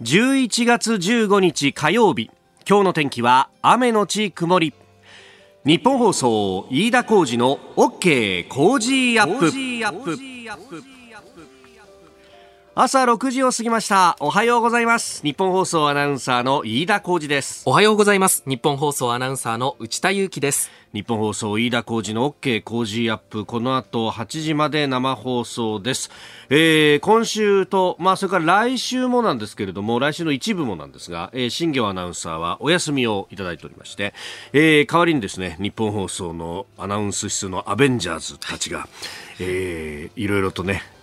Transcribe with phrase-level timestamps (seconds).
[0.00, 2.30] 11月15日火曜日。
[2.68, 4.72] 今日の天気は雨のち曇り。
[5.64, 10.97] ニッポン放送飯田浩司の OK Cozy up。
[12.80, 14.16] 朝6時を過ぎました。
[14.20, 15.20] おはようございます。
[15.24, 17.64] ニッポン放送アナウンサーの飯田浩司です。
[17.66, 18.44] おはようございます。
[18.46, 20.70] ニッポン放送アナウンサーの内田雄基です。
[20.92, 23.46] ニッポン放送飯田浩司の OK Cozy up。
[23.46, 26.12] この後8時まで生放送です、
[26.50, 34.14] えー、今週とまあそれから来週もなんですけれども来週の一部もなんですが、えー、新業アナウンサーはお休みをいただいておりまして、
[34.52, 38.88] えー、代わりにですね日本放送のアナウンス室のアベンジャーズたちが、
[39.40, 40.96] えー、いろいろとね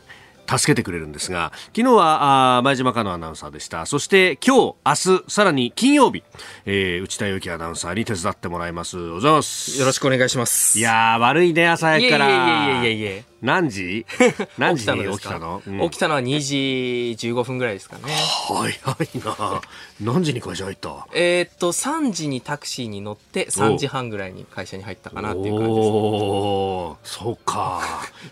[0.48, 3.86] 助けてくれるんですが昨日はあ前島香のアナウンサーでした。
[3.86, 6.24] そして今日明日さらに金曜日、
[6.66, 8.98] えー、内田有紀アナウンサーに手伝ってもらいます。
[8.98, 9.80] おはようございます。
[9.80, 10.78] よろしくお願いします。
[10.80, 12.28] いや悪いね朝早くから。
[12.28, 14.06] いやいやいやいやいや何時？
[14.58, 18.14] 何時に起きたの起きたの,、起きたのは2時15分ぐらいですかね。
[18.48, 18.76] 早い
[19.24, 19.62] な。
[20.02, 21.08] 何時に会社入った？
[21.14, 27.82] えー、っと3時にタクシーに乗って3時半ぐらいに会社に入ったかなっていう感じです、ね、おそうか。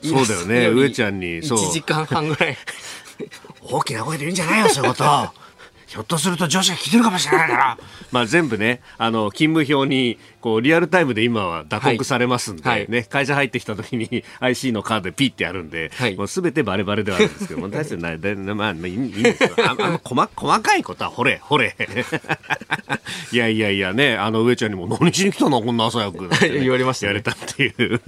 [0.03, 0.67] そうだよね。
[0.69, 1.59] 上ちゃんにそう。
[1.59, 2.57] 1時間半ぐらい。
[3.61, 5.03] 大きな声で言うんじゃないよそういうこと
[5.94, 7.77] ひょっとすると上司が聞いてるかもしれないから。
[8.11, 19.52] まあ全部ね、あの、勤務表に、こう、リアルタイムで今は打刻されますんで、はい、ね、会社入ってきた時に IC のカードでピッてやるんで、はい、もうすべてバレバレではあるんですけど、も大してない、 でまあ、いいんですよ。
[19.59, 21.75] ああ細細かいことは、ほれ、ほれ。
[23.31, 28.02] いやいやいやね、あの、上ちゃんにも、何しに来たのこんな朝早く、ね、言われました、ね、やれたっていう。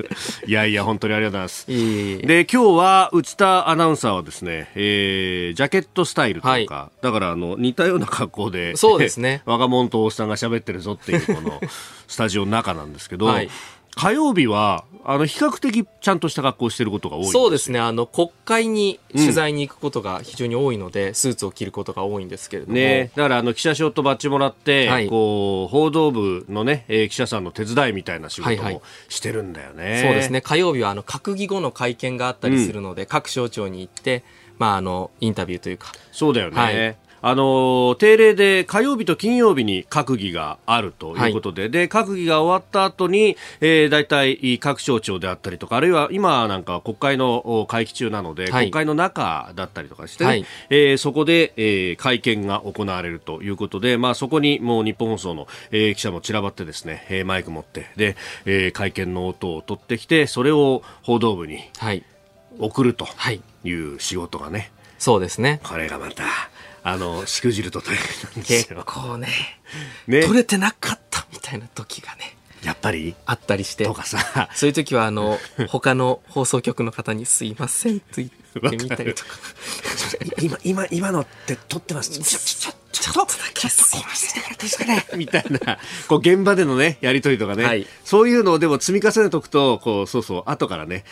[0.48, 1.72] いやいや、本当にありがとうございます。
[1.72, 9.44] いいで、今日は、内田アナウンサーはですね、えー、ジャケットスタイルとか、はい、だから、あの、似たような格好で、そうですね。
[9.46, 11.62] 若者とおっさんが喋ってるぞっていう、この、
[12.08, 13.50] スタジオの中なんですけど、はい、
[13.96, 17.80] 火曜日は、あの、比較的ちゃんとした格好をしてることが多いそうですね。
[17.80, 22.74] あの、国会に取材に行くことが非常に多いので、うん、スーツを着ることが多いんですけれども。
[22.74, 23.12] ね。
[23.16, 29.84] だから、あの、記者証とバッジもらって、はい、こう、報道部のね、えー、記者さんの手伝いみたいな仕事もしてるんだよね。
[29.84, 30.42] はいはい、そうですね。
[30.42, 34.24] 火曜日は、あの、閣議後の会見があったりするので、うん、各省庁に行って、
[34.58, 35.94] まあ、あの、インタビューというか。
[36.12, 36.58] そうだよね。
[36.58, 36.98] はい
[37.28, 58.16] あの定例で火曜日と金曜日に閣議があるということで、はい、で閣議が終わった後に、えー、大体各省庁であったりとか、あるいは今なんか国会の会期中なので、はい、国会の中だったりとかして、ね、はい、えー、そこで、えー、会見が行われるということで、まあ、そこにもう日本放送の、えー、記者も散らばってですね、えー、マイク持って、で、
[58.46, 61.72] えー、会見の音を取ってきて、それを報道部に
[62.60, 63.08] 送ると
[63.64, 65.60] いう仕事がね、そうですね。
[65.64, 66.24] これがまた、
[66.88, 68.78] あの、しくじると大変なんですよ。
[68.78, 69.28] 結構ね、
[70.06, 72.38] ね取れてなかったみたいな時がね。
[72.64, 73.16] やっぱり？
[73.26, 73.86] あったりして。
[73.86, 74.50] とかさ。
[74.54, 78.30] そういう時は、あの、他の放送局の方にすいませんと言っ
[78.70, 79.30] てみたりとか。
[80.40, 82.12] 今、今、今のって撮ってます。
[82.12, 84.44] ちょ、ちょ、ちょ、ちょっとだけすいません。
[84.56, 85.08] ですかね。
[85.16, 87.64] みたいな、こう、現場でのね、やりとりとかね。
[87.64, 91.04] はい、そういうのをでも積み重ねておくと、こう、そうそう、後からね、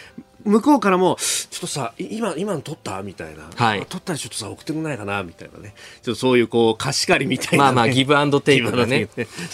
[0.46, 3.02] 向こうからも、ちょっとさ、今、今の撮った？
[3.04, 3.44] みたいな。
[3.56, 3.86] はい。
[3.88, 5.24] 撮ったらちょっとさ、送ってくんないかな？
[5.24, 5.74] みたいなね。
[6.02, 9.08] ちょっとそういう、こう、貸し借りみたいな、ね、まあまあ、ギブアンドテイク のね。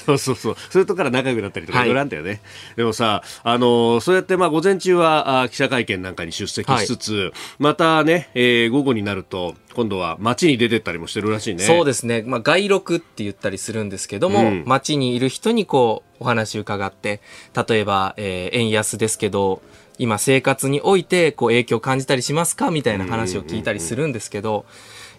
[0.05, 0.55] そうそうそう。
[0.69, 2.41] そういうとこから仲良くなったりとか、いろいろあんだよね。
[2.75, 11.63] でもさ、あのー、そうやって、まあ、午前中はあ記者会見なんかに出席しつつ、はい、またね、えー、午後になると、今度は街に出てったりもしてるらしいね。
[11.63, 12.23] そうですね。
[12.25, 17.21] まあ、外録って言ったりするんですけども、うん、街にいる人にこう、お話伺って、
[17.67, 19.61] 例えば、えー、円安ですけど、
[19.99, 24.65] 今生活においてこう影響を感じたりしますかみたいな話を聞いたりするんですけど、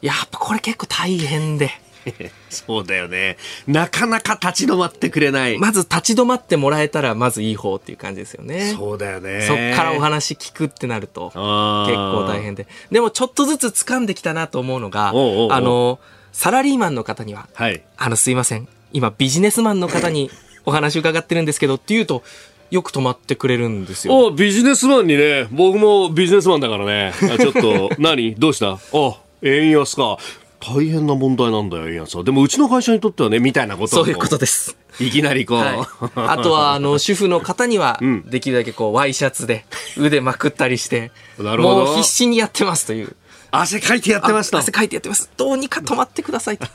[0.03, 1.71] やっぱこれ結構大変で。
[2.49, 3.37] そうだよね。
[3.67, 5.59] なかなか立ち止まってくれない。
[5.59, 8.75] まず立ち止まってもらえたらまずいい方っていう感じですよね。
[8.75, 9.43] そうだよね。
[9.43, 12.67] そっからお話聞くってなると結構大変で。
[12.91, 15.99] でもちょっとずつ掴んできたなと思うのが、おうおうおうあの、
[16.33, 18.67] サラリーマンの方には、はい、あのすいません。
[18.93, 20.31] 今ビジネスマンの方に
[20.65, 22.23] お話伺ってるんですけどっていうと、
[22.71, 24.29] よく泊まってくれるんですよ。
[24.29, 27.13] あビジネスマンにね、僕もビジネスマンだからね。
[27.19, 28.35] ちょっと、 何？
[28.37, 28.73] どうした？
[28.73, 28.79] あ、
[29.43, 30.19] 円安か。
[30.61, 32.25] 大変な問題なんだよ、円安は。
[32.25, 34.77] でも、うちの会社にとってはね、みたいなことそういうことです。
[35.01, 35.59] いきなりこう。
[35.59, 35.77] はい、
[36.15, 39.65] あとは、あの、 主婦の方には、できるだけこう、ワイシャツで
[39.97, 41.85] 腕まくったりして、なるほど。
[41.87, 43.17] もう必死にやってますという。
[43.51, 44.59] 汗かいてやってますと。
[44.59, 45.31] 汗かいてやってます。
[45.37, 46.67] どうにか止まってくださいと。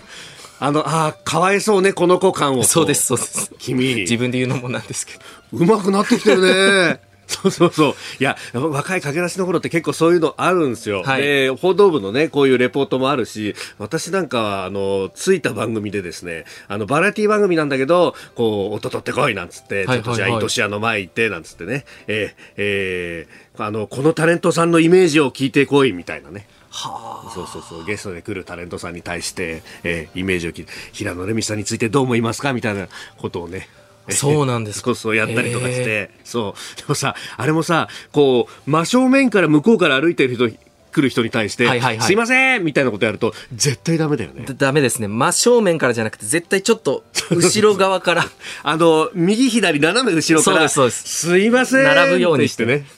[0.60, 2.64] あの、ああ、かわいそうね、この子感を。
[2.64, 3.52] そうです、そうです。
[3.60, 3.96] 君。
[3.96, 5.20] 自分で言うのもなんですけど。
[5.54, 7.00] うまくなってきてるね。
[7.28, 7.96] そうそうそう。
[8.20, 11.02] いや、若い駆け出しの頃って結構そういうのあるんですよ。
[11.04, 26.48] はい、で、報道部のね、こういうレポートもあるし、私なんかは、あの、ついた番組でですね、あの、バラエティ番組なんだけど、こう、音取ってこいなんつって、ちょっとじゃあ、糸し屋の前行って、なんつってね、えー、えー、あの、このタレントさんのイメージを聞いてこいみたいなね。
[26.76, 27.86] はあ、そうそうそう。
[27.86, 32.88] ゲストで来るタレントさんに対して、えー、イメージを聞いて平野レミさんについてどう思いますかみたいな
[33.18, 33.70] ことをね
[34.10, 34.82] そうなんです。
[34.82, 36.78] そうそうやったりとかして、そう。
[36.78, 40.50] でもさあれもさこう真正面から向こうから歩いてる人
[40.96, 44.46] 来る人に対して、はいはいはい、すいませんみたいなことやると、絶対ダメだよね。
[44.58, 45.10] ダメですね。
[45.10, 47.04] 真正面からじゃなくて、絶対ちょっと、
[47.36, 48.26] 後ろ側から。
[48.64, 52.86] あの、右左斜め後ろから、そうです、すいません並ぶようにしてね。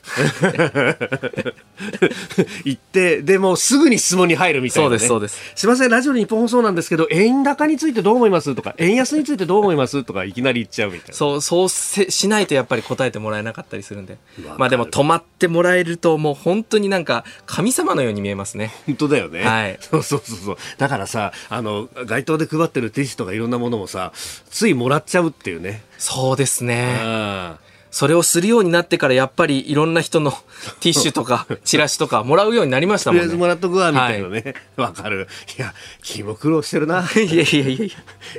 [2.65, 5.61] 行って、でもすぐに質問に入るみたいな、ね、そうです、そうです。
[5.61, 11.15] すいません、ラジオ日本放送なんですけど、円高についてどう思いますとか、円安についてどう思いますとか、いきなり言っちゃうみたいな。
[11.15, 14.17] そう、そうせしないとやっぱり答えてもらえなかったりするんで。
[14.57, 18.73] まあでも止まってもらえると、もう本当になんか、神様のように見えますね。
[18.85, 19.43] 本当だよね。
[19.43, 19.77] はい。
[19.81, 20.57] そうそうそうそう。
[20.77, 24.11] だからさ、あの、街頭で配ってるティッシュとかいろんなものもさ、
[24.49, 25.83] ついもらっちゃうっていうね。
[25.97, 27.57] そうですね。
[27.97, 30.31] それをするようになってからやっぱりいろんな人の
[30.81, 33.21] ティッシュとかチラシとかもらうようになりましたもんね。
[33.21, 34.53] とりあえずもらっとくわみたいなね。
[34.75, 35.27] わ、はい、かる。
[35.57, 35.73] いや、
[36.03, 37.07] 君も苦労してるな。
[37.15, 37.85] いやいやいやいや。
[37.87, 37.91] い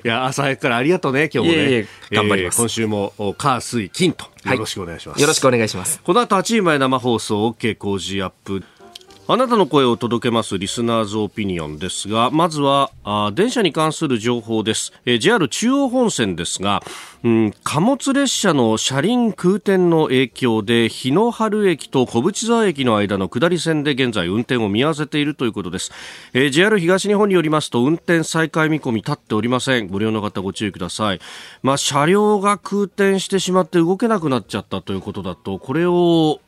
[0.04, 1.68] や、朝早くからありがとうね、今日もね。
[1.68, 5.22] いやいや頑張ります、えー、今週も、火、水、金とよろしくお願いします、はい。
[5.22, 6.00] よろしくお願いします。
[6.04, 8.62] この後8時前生放送、OK 工事アップ。
[9.30, 14.94] あなたの声を届けますリスナーズオピニオンですが、まずは、あ電車に関する情報です。
[15.04, 16.82] えー、JR 中央本線ですが、
[17.24, 25.90] うん、貨物列車の車輪空転の影響で日野原駅と小淵沢駅の間の下り線で現在運転を見合わせているということです、
[26.32, 29.88] えー、JR 東日本によりますと運転再開見込み立っておりません。
[29.88, 31.20] ご利用の方ご注意ください。
[31.62, 36.40] まあ、車両が空転してしまって動けなくなっちゃったということだとこれを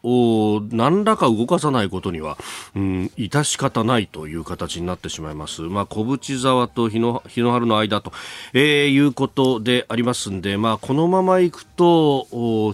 [0.71, 2.39] 何らか動かさないことには、
[2.75, 5.63] うん、致し方ないという形になってしまいます。
[5.63, 8.13] まあ、小淵沢と日野日野原の間と、
[8.53, 12.27] えー、いうことでありますんでまあ、このまま行くと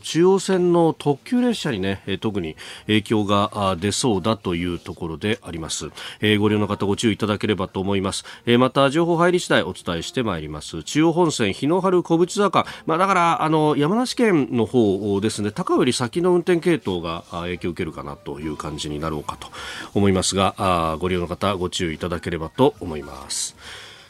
[0.02, 2.56] 中央線の特急列車にね特に
[2.86, 5.90] 影響が出そうだというところであります、
[6.20, 10.82] えー、ご利用の方ご注意いただければと思います、えー、また情報入り次第お伝えしてまいります。
[10.82, 19.48] 中央本線日野原小淵坂、まあ、だからあの山梨県の方ですね高より先の運転系統が影響を受けるかなという感じになろうかと。
[19.94, 23.56] 思いますがご利用の方ご注意いただければと思います。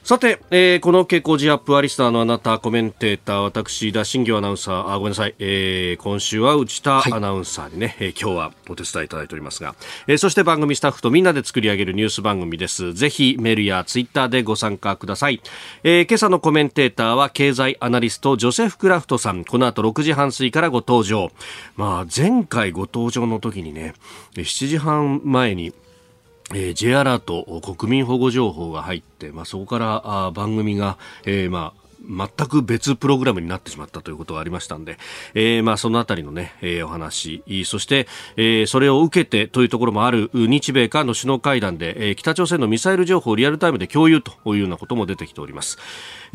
[0.06, 4.92] さて、えー、この傾向ジアップアリスターのあなたコメンテーター私田新行アナウンサー。
[4.92, 9.74] あごめんなさい、えー、今週は内田アナウンサーにね、はい、えー、今日はお手伝いいただいておりますが、
[10.06, 12.92] えー、そして番組スタッフとみんなで作り上げるニュース番組です。
[12.94, 15.42] ぜひメールやツイッターでご参加ください、
[15.82, 19.44] えー、今朝のコメンテーターは経済アナリストジョセフ・クラフトさん。
[19.44, 21.32] この後6時半過ぎからご登場。
[21.74, 23.94] まあ前回ご登場の時にね
[24.36, 25.72] 7時半前に
[26.54, 34.98] えー、J アラート国民保護情報が入って、まあ、そこからあ番組が、えー、まあ全く別プログラムになってしまったということがありましたんで、
[35.34, 38.06] えー、まあそのあたりのね、えー、お話、そして、
[38.36, 45.78] えー、それを受けてというところもある日米韓の首脳会談で、えー、北朝鮮のミサイル情報をリアルタイムで共有というようなことも出てきております。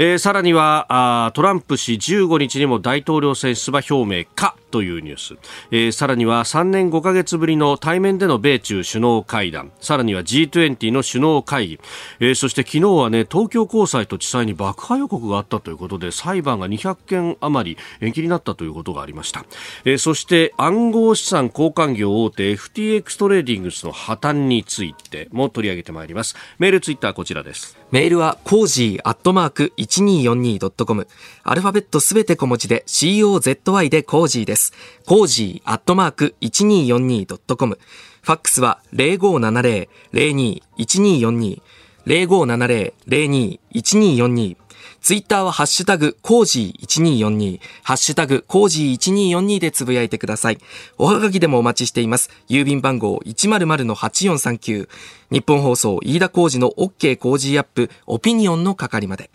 [0.04, 0.88] えー、さらには
[1.28, 5.36] あトランプ氏15日にも大統領選出馬表明かというニュース、
[5.70, 9.72] えー、さらには3年5ヶ月ぶりの対面での米中首脳会談。
[9.80, 11.80] さらには G20 の首脳会議、
[12.20, 19.46] えー、そして昨日はね東京高裁と地裁に爆破予告があったということで裁判が200件余り延期になったということがありました、
[19.86, 26.36] えー、そして暗号資産交換業大手 FTX トレーディングスの破綻についても取り上げてまいります。
[26.58, 27.81] メールツイッターこちらです。
[27.92, 31.08] メールは cozy アットマーク 1242.com
[31.44, 34.72] アルファベットすべて小文字で COZY で cozy です。
[35.06, 37.78] cozy アットマーク 1242.com
[38.22, 41.62] ファックスは0570-02-1242
[42.06, 44.56] 0570-02-1242
[45.02, 50.60] ツイッターはハッシュタグ、 cozy1242、ハッシュタグ、 cozy1242でつぶやいてください。
[51.00, 52.30] おはがきでもお待ちしています。
[52.48, 54.88] 郵便番号100-8439。
[55.32, 59.32] ニッポン放送、飯田浩司の OK Cozy up、オピニオンの係まで。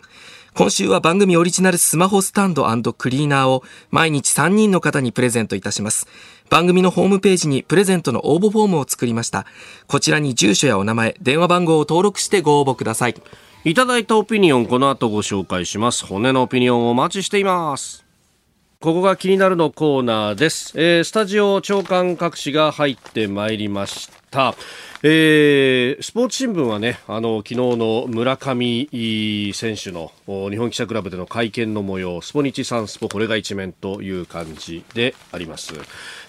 [0.53, 6.07] 今週は番組オリジナルスマホスタンドクリーナーを毎日3人の方にプレゼントいたします。
[6.49, 9.45] 番組のホームページにプレゼントの応募フォームを作りました。
[9.87, 13.15] こちらに住所やお名前、電話番号を登録してご応募ください。
[13.63, 16.05] いただいたオピニオン、この後ご紹介します。
[16.05, 18.05] 骨のオピニオンをお待ちしています。
[18.79, 20.73] ここが気になるのコーナーです。
[20.75, 24.26] えー、スタジオ長官各紙が入ってまいりました。
[25.03, 28.89] えー、スポーツ新聞はね、あの昨日の村上
[29.53, 35.73] 選手の日本記者クラブでの会見の模様、スポニチサンスポ、これが一面という感じであります。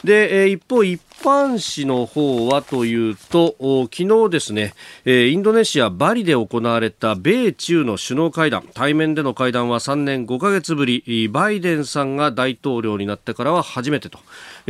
[0.05, 3.57] で、えー、一方、一般紙の方はというと、
[3.91, 4.75] 昨日ですね、
[5.05, 14.21] えー、インドネシア・バリで行われた米中の首脳会談、対面での会談は3年5ヶ月ぶり、バイデンさんが大統領になってからは初めてと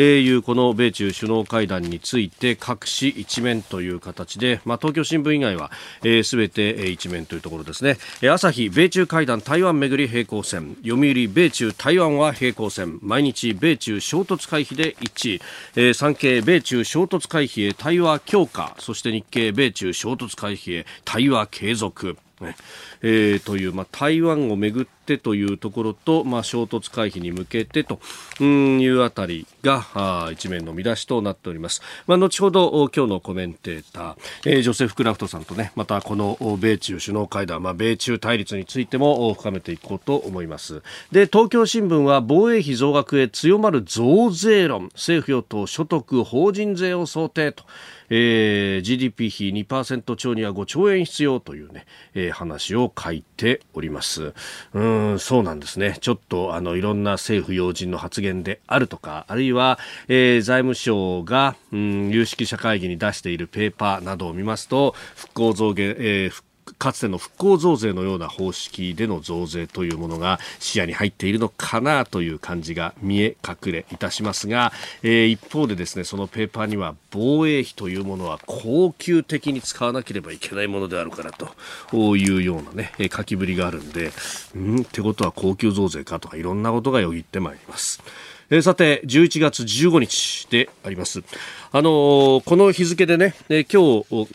[0.00, 5.70] いうこの米中首脳会談について各紙一面という形で、まあ、東京新聞以外は、
[6.02, 7.98] えー、て、えー、一面というところですね。
[8.30, 10.76] 朝日米中会談台湾めぐり平行線。
[10.82, 12.98] 読売米中台湾は平行線。
[13.02, 15.42] 毎日米中衝突回避で一致、
[15.76, 18.74] えー、産経米中衝突回避へ対話強化。
[18.78, 22.16] そして日経米中衝突回避へ対話継続。
[22.40, 22.56] ね。
[23.02, 28.00] えー、という、まあ、台湾をめぐってというところと、まあ、衝突回避に向けてと
[28.42, 31.80] いうあたりがあ一面の見出しとなっております。
[32.06, 40.82] まあ、後ほど今日のコメンテーター、えー、ジョセフ・クラフトさんとねまたこの米中首脳会談、まあ、米中対立についても深めていこうと思います。
[41.12, 44.88] で東京新聞は防衛費増額へ強まる増税論。
[44.94, 47.64] 政府与党所得法人税を想定と。
[48.10, 54.32] えー、GDP 比2%超には5兆円必要というね、えー、話を書いております。
[54.72, 55.96] うん、そうなんですね。
[56.00, 59.78] ちょっとあのいろんな政府要人の発言であるとか、あるいは、
[60.08, 66.47] えー、財務省が、うん、有識者会議に出しているペーパーなどを見ますと、復興増減、えー、復
[66.78, 84.12] かつての復興増税のような方式での増税というものが視野に入っているのかなという感じが見え隠れいたしますが、えー、一方でですねそのペーパーには防衛費というものは恒久的に使わなければいけないものであるからというようなね書きぶりがあるんで
[84.54, 88.02] うんってことは高級増税かとかいろんなことがよぎってまいります。
[88.50, 91.22] えー、さて、11月15日であります。
[91.70, 94.32] あのー、この日付でね、えー、今日、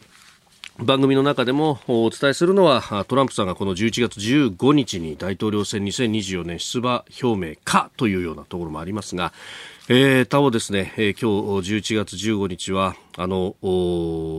[0.80, 9.34] 番組の中でもお伝えするのはトランプさんがこの11月15日に大統領選2024年出馬表明かというようなところもありますが、
[9.88, 13.56] えー、他方ですね、えー、今日11月15日はあの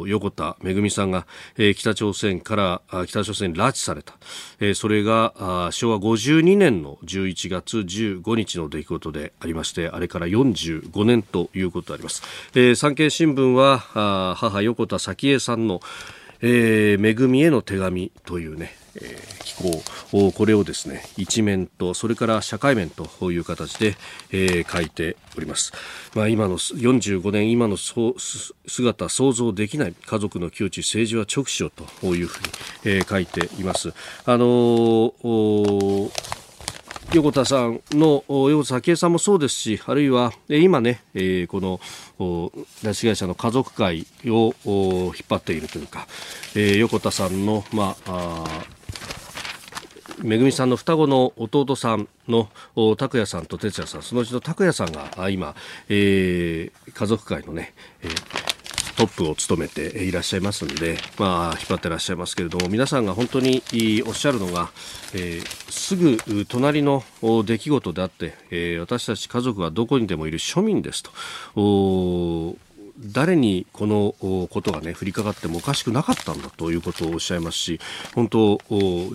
[0.08, 1.24] 横田めぐみさんが、
[1.56, 4.14] えー、北朝鮮から北朝鮮に拉致された、
[4.58, 12.22] えー、それが昭和52年の11月15日の出来事でありましてあれから45年ということであります、
[12.54, 13.78] えー、産経新聞は
[14.36, 15.80] 母横田早紀江さんの
[16.46, 19.54] えー、めぐみへの手紙というね、えー、機
[20.10, 23.96] 構これをですね一面とそれから社会面という形で、
[24.30, 25.72] えー、書いております、
[26.14, 32.48] まあ、今の45年今の姿想像できない家族の窮地政治は直視しよというふうに、
[32.96, 33.94] えー、書いています。
[34.26, 36.43] あのー
[37.12, 41.78] 横田さんの横田早紀江さんもそうですしあるいは今ね、えー、この
[42.18, 46.06] 拉致被害者の家族会を引っ張っているというか、
[46.54, 48.44] えー、横田さんの、まあ
[50.22, 52.48] めぐみさんの双子の弟さんの
[52.96, 55.54] 拓也さんと哲也さんそのうちの拓也さんが今、
[55.88, 58.53] えー、家族会のね、えー
[58.96, 63.62] トップを務めていらっしゃいますので、まあ、引っ張ってらっしゃいますけれども皆さんが本当に
[64.06, 64.70] おっしゃるのが、
[65.14, 67.02] えー、すぐ隣の
[67.44, 71.10] 出来事であって、えー、私たち家族はどこにでもいる庶民ですと。
[72.98, 74.14] 誰にこの
[74.48, 77.80] ことがね降りかかってもおかしくなかったんだということをおっしゃいますし
[78.14, 78.58] 本当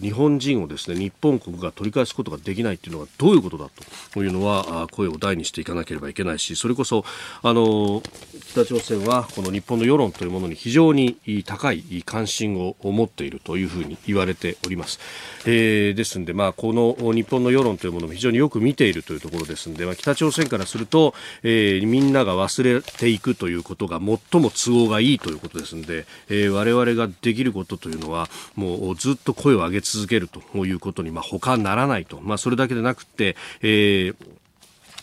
[0.01, 3.69] 日本人をですね日本国が取り返すことができないというのはどういうことだ
[4.13, 7.05] というのは声を大にしていかなければいけないしそれこそ
[7.41, 8.03] あの
[8.49, 14.99] 北朝鮮はこの日本の世論というものに非常に高い関心を持っているというふうに言われております、
[15.45, 34.15] えー、ですので、まあ、この日本の世論というものも非常によく見ているというところですので、まあ、北朝鮮からすると、えー、みんなが忘れていくということとが最も都合がいいということですので、えー、我々ができることというのはもうずっと声を上げ続けるということに、まあ、他ならないと、まあ、それだけでなくて、えー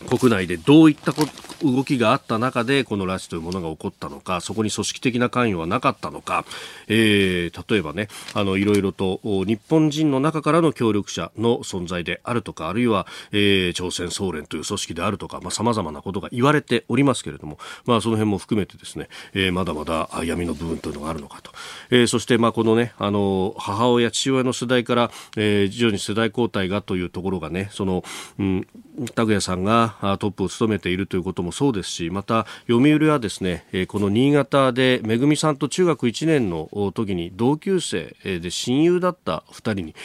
[0.05, 1.13] 国内でどういった
[1.63, 6.45] 動きがあった中でこの拉致というものが起こったのかそこに組織的な関与はなかったのか、
[6.87, 21.51] えー、例えばねあのいろいろと日本人の中からの協力者の存在であるとかあるいは、えー、朝鮮総連という組織であるとかさまざ、まなことが言われておりますけれども、まあ、その辺も含めてですね、えー、まだまだ闇の部分というのがあるのかと、
[21.89, 28.03] えー、そして、まあ、このねあの母親父親の世代から、えー、徐々に世代交代がというところがねその、
[28.37, 28.67] うん、
[29.15, 29.86] 拓也さんが
[30.19, 39.95] トップを務めているということもそうですしまた読売はですねこの新潟でめぐみさんと中学1年の時に同級生で親友だった2人に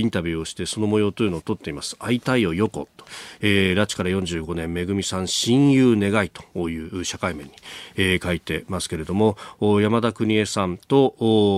[0.00, 1.96] インタビューをしてその模様というのを取っています。
[1.96, 3.04] 会いたいよ横と、
[3.40, 7.52] えー、拉致から45年めぐみさん親友願いという社会面に、
[7.96, 11.14] え、書いてますけれども山田邦衛さんと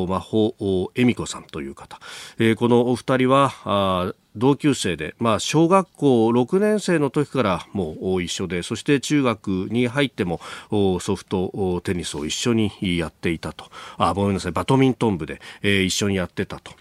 [0.09, 2.01] 真帆恵美子さんという方、
[2.39, 13.67] え、このお二人は同級生で、まあ、小学校6年生の時からもう一緒でそして中学に入ってもソフトテニスを一緒にやっていたと。
[13.97, 16.73] あごめんなさいバドミントン部で、えー、一緒にやってたと。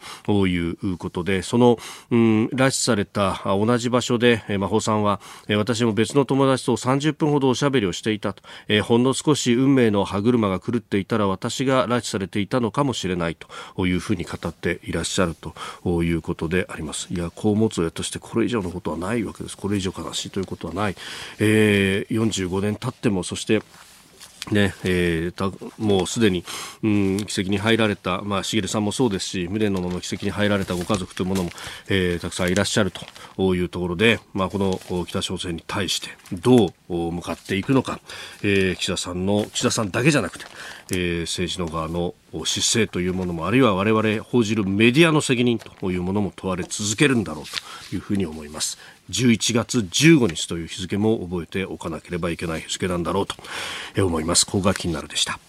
[0.47, 1.77] いうことでその、
[2.11, 17.07] うん、拉致された同じ場所で、えー、真帆さんは、私も別の友達と30分ほどおしゃべりをしていたと、えー、ほんの少し運命の歯車が狂っていたら私が拉致されていたのかもしれないというふうに語っていらっしゃるということであります。
[17.13, 19.57] いや子を持つ親としてこれ以上のことはないわけです。
[19.57, 20.95] これ以上悲しいということはない。
[21.39, 23.61] えー、45年経っても、そして
[24.51, 26.45] ねえー、もうすでに、
[26.83, 31.49] うん、奇跡に入られた、まあ、茂さんもそうですし、無念の奇跡に入られたご家族というものも、
[31.89, 32.91] えー、たくさんいらっしゃる
[33.37, 37.99] というところで、まあ、この北朝鮮に対してどう向かっていくのか、
[38.41, 40.45] えー、岸田さんの、岸田さんだけじゃなくて、
[40.91, 42.13] えー、政治の側の
[42.45, 47.45] 姿勢というものも、あるいは我々報じるメディアの責任というものも問われ続けるんだろう
[47.89, 48.77] というふうに思います。
[49.09, 53.35] 11月15日という日付も覚えておかなければいけない日付なんだろうと
[54.05, 54.45] 思います。
[54.45, 55.39] ここが気になるでした。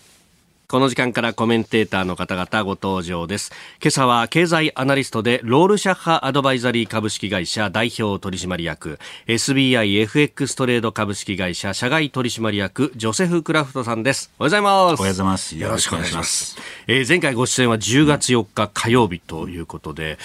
[0.71, 3.53] この時間からコメンテーターの方々ご登場です。
[3.83, 8.99] 今朝は経済アナリストでロールシャッハアドバイザリー株式会社代表取締役
[9.29, 14.31] SBIFX トレード株式会社社外取締役ジョセフ・クラフトさんです。
[14.39, 14.75] おはようございます。
[14.75, 15.57] おはようございます。
[15.57, 16.59] よろしくお願いします。
[16.87, 20.19] えー、前回ご出演は10月4日火曜日ということで、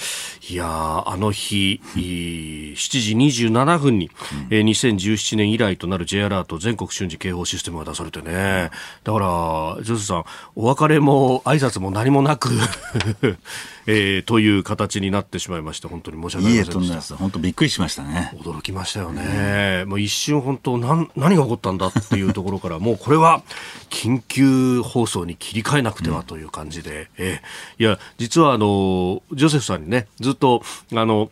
[0.50, 4.12] いやあの日、7時27分に、
[4.50, 8.72] えー、2017年以来となる J アラート全国瞬時警報システムが出されてね。
[9.06, 10.26] だから、ジョセフさん、
[10.56, 12.50] お別れも挨拶も何もなく
[13.86, 17.18] えー、という形になってしまいまして本当に申し訳ありませんでした。
[17.18, 18.32] 本当びっくりしましたね。
[18.38, 23.44] 驚きましたよね、うん、もう一瞬本当何何が起こったんだっていうところから もうこれは
[23.90, 30.64] 緊急放送に切り替えなくてはという感じで、うん、えー、いや実はあのジョセフさんにねずっと
[30.94, 31.30] あの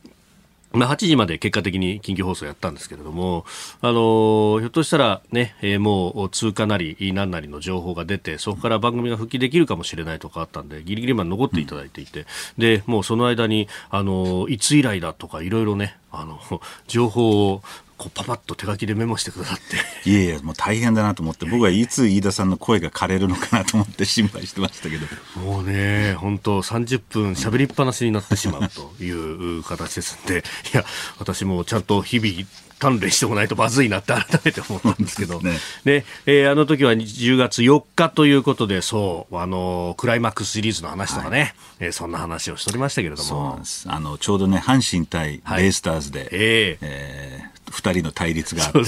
[0.74, 3.46] まあ、8時まで結果的に緊急放送やったんですけれども、
[3.82, 12.26] あのー、ひょっとしたらね、えー、もう通過なり何なりの情報が出て、そこから番組が復帰できるかもしれないとかあったんで、ギリギリまで残っていただいていて、うん、
[12.58, 16.40] で、もうその間に、あのー、いつ以来だとかいろいろね、あの、
[16.88, 17.62] 情報を
[18.02, 20.10] こうパパッと手書きでメモしてくださって。
[20.10, 25.06] いやいやもう大変だなと思って僕はいつ飯田さんの声が枯れるのかなと思って心配してましたけど。
[25.40, 30.44] もうね本当30分喋りっぱなしになってしまうという形ですんで。
[30.74, 30.84] いや
[31.20, 32.48] 私もちゃんと日々
[32.80, 35.52] 鍛錬しておかないとまずいなって改めて思ったんですけど、ね。
[35.86, 43.62] ねえー、あの時は10月4日ということで、そう、あのクライマックスシリーズの話とかね、はい、えー、そんな話をしておりましたけれども。
[43.86, 46.38] あの、ちょうどね、阪神対ベイスターズで、はい、え。
[46.38, 48.80] ー、えー二人の対立があって、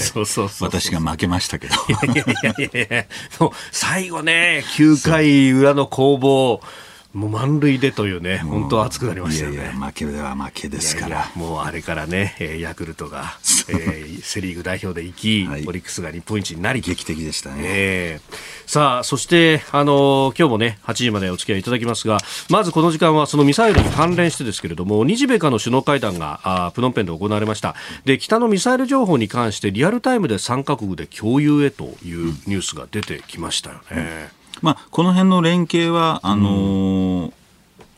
[0.60, 1.74] 私が負けましたけど。
[1.74, 1.78] い
[2.14, 3.06] やいやいやいや、
[3.72, 6.60] 最後ね、9回裏の攻防、
[7.14, 9.56] もう満塁でというね、本当熱くなりましたよね。
[9.56, 11.08] いやいや負けでは負けですから。
[11.08, 16.84] いやいやもうあれからね、えー、ヤクルトが、えー、セ・リーグ代表で行き、はい、オリックスが日本一になり。
[16.84, 17.62] 劇的でしたね。
[17.62, 22.18] えー、さあ、そして、あのー、今日もね、8時までお付き合いいただきますが、
[22.50, 27.74] まずこの時間はそのミサイルに関連してですけれども、日米韓の首脳会談があプノンペンで行われました。
[28.04, 34.28] で、北のミサイル情報に関してリアルタイムで3カ国で共有へというニュースが出てきましたよね。
[34.38, 37.32] うんまあ、この辺の連携は、あのー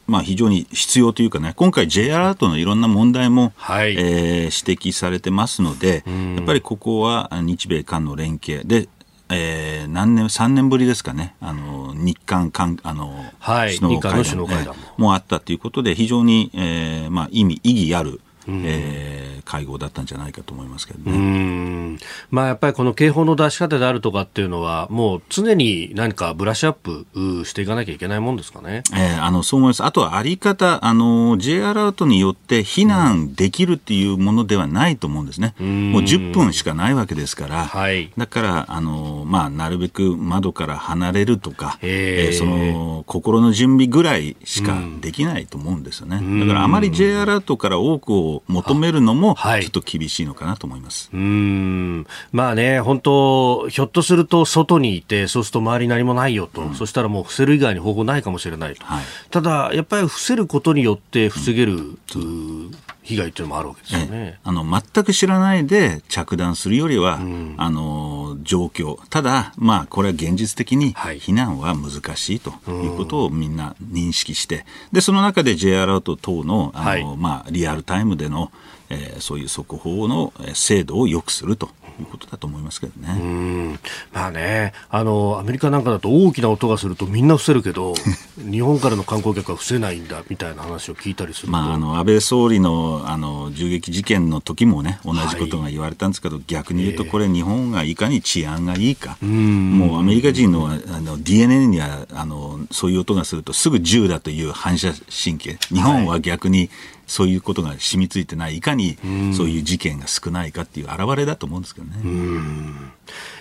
[0.08, 6.02] まあ、非常に必要というかね、今回 J アラートのいろんな問題も、はい、えー、指摘されてますので、
[6.36, 8.66] やっぱりここは日米韓の連携。
[8.66, 8.88] で、
[9.28, 15.14] えー、何年、3年ぶりですかね、あの、日韓韓、あの、はい、首脳会談、ね、も。
[15.14, 21.98] あったということで、非常に、えー、まあ、意味、意義ある、えー、会合だったんじゃないかと思いますけどね。
[22.30, 28.82] まあ、やっぱりこの警報の出し方であるとかっていうのは、もう常に何かブラッシュアップしていかなきゃいけないもんですかね。
[28.92, 29.84] えー、あのそう思います。
[29.84, 35.54] あとはあり方、あの J アラートによって避難できるっていうものではないと思うんですね。
[35.60, 46.16] うもう10分しかないわけですから、はい、だからあの、まあ、なるべく窓から離れるとか、えー、その心の準備ぐらいしかできないと思うんですよね。
[46.40, 51.10] だからあまり J アラートから多くを求めるのも、ちょっと厳しいのかなと思います。
[51.12, 52.06] はい、うん。
[52.32, 62.72] まあね、本当、ひょっとすると外にいて、そうすると周り何もないよと、うん、そしたらもう伏せる以外に方法ないかもしれないと、はい、ただ、やっぱり伏せることによって防げる、うん、
[63.06, 64.40] 被害というのもあるわけですよね。
[64.42, 78.50] あの全く知らないで着弾するよりは、うん、あの状況、ただ、まあ、これは現実的に避難は難しいということをみんな認識して、でその中で J アラート等のあの、はい、まあ、リアルタイムでの
[78.90, 81.70] えー、そういう速報の精度を良くすると
[82.00, 83.18] いうことだと思いますけどね。
[83.20, 83.78] うん。
[84.12, 87.94] まあね、あの、アメリカなんかだと大きな音がするとみんな伏せるけど、
[88.38, 106.70] 日本からの観光客は伏せないんだみたいな話を聞いたりするまあ、あの、安倍総理の、あの、銃撃事件の時もね、同じことが言われたんですけど、はい、逆に言うと、これ、日本がいかに治安がいいか、もうアメリカ人のあの DNA にはあの、そういう音がすると、すぐ銃だという反射神経、日本は逆に、
[107.06, 108.98] そういうことが染みついてない、いかに
[109.36, 111.92] そういう事件が少ないかっていう表れだと思うんですけどね。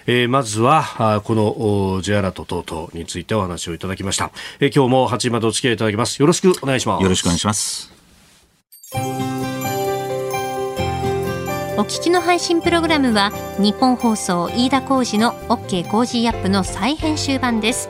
[0.07, 4.31] えー、まずは、この J アラート等々についてお話をいただきました。
[4.59, 6.19] えー、今日も8時までお付き合いいただきます。
[6.21, 7.03] よろしくお願いします。
[7.03, 7.91] よろしくお願いします。
[11.77, 17.89] お聞きの配信プログラムは日本放送飯田浩司の OK コージーアップの再編集版です。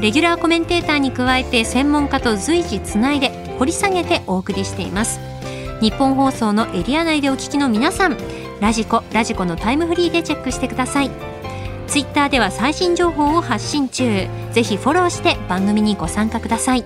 [0.00, 5.18] レギュラーコメンテーターに加えて専門家と随時つないで掘り下げてお送りしています。
[5.80, 8.16] 日本放送のエリア内でお聞きの皆さん
[8.60, 11.10] ラジコラジコのタイムフリーでチェックしてください。
[11.88, 14.28] ツイッターでは最新情報を発信中。
[14.52, 16.84] ぜひフォローして番組にご参加ください。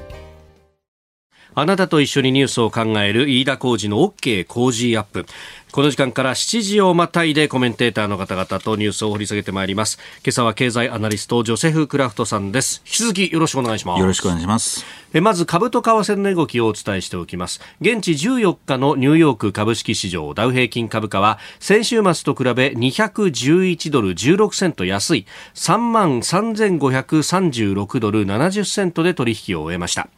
[1.54, 5.26] あなたと一緒にニュースを考える飯田浩二の OK 工事アップ。
[5.72, 9.98] この時間から7時をまたいでコメンテーターの方々とニュースを掘り下げてまいります。
[10.22, 12.82] 今朝は経済アナリスト、ジョセフ・クラフトさんです。
[12.84, 14.00] 引き続きよろしくお願いします。
[14.00, 14.84] よろしくお願いします。
[15.14, 17.60] えまず、株と為替の動きをお伝えしておきます。
[17.80, 30.08] 現地14日のニューヨーク株式市場ダウ平均株価は、先週末と比べ211ドル16セント安い、3万3536ドル70セントで取引を終えました。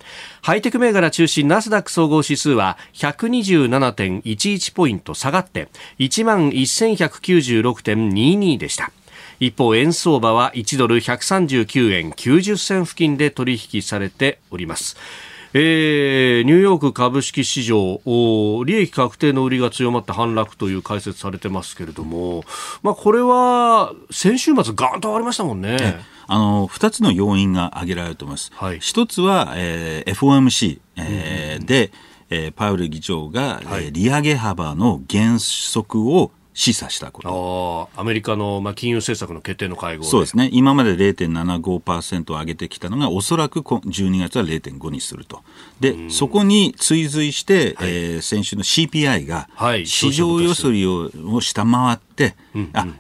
[0.43, 8.91] ハイテク銘柄中心ナスダック総合指数は127.11ポイント下がって1万1196.22でした。
[9.41, 14.97] 一方円相場は1ドル139円90銭付近で取引されております。
[15.57, 18.01] えー、ニューヨーク株式市場、
[18.65, 22.45] 利益確定の売りが強まって反落という解説されてますけれども、
[22.83, 26.03] まあ、これは先週末、ガーンと上がりましたもんね。
[26.27, 28.51] あの2つの要因が挙げられると思います。
[28.55, 31.93] はい、1つは、えー、FOMC、えー、で、
[32.31, 37.91] えー、パウエル議長が、はい、利上げ幅の減速を示唆したこと。
[37.97, 45.43] あアメリカの、まあ、金融政策の決定の会合そうですね、今まで0.75%上げてきたのが、おそらく12月は0.5にすると、
[45.81, 49.49] でそこに追随して、はい、えー、先週の CPI が、
[49.85, 50.71] 市場予想
[51.35, 52.35] を下回って、あい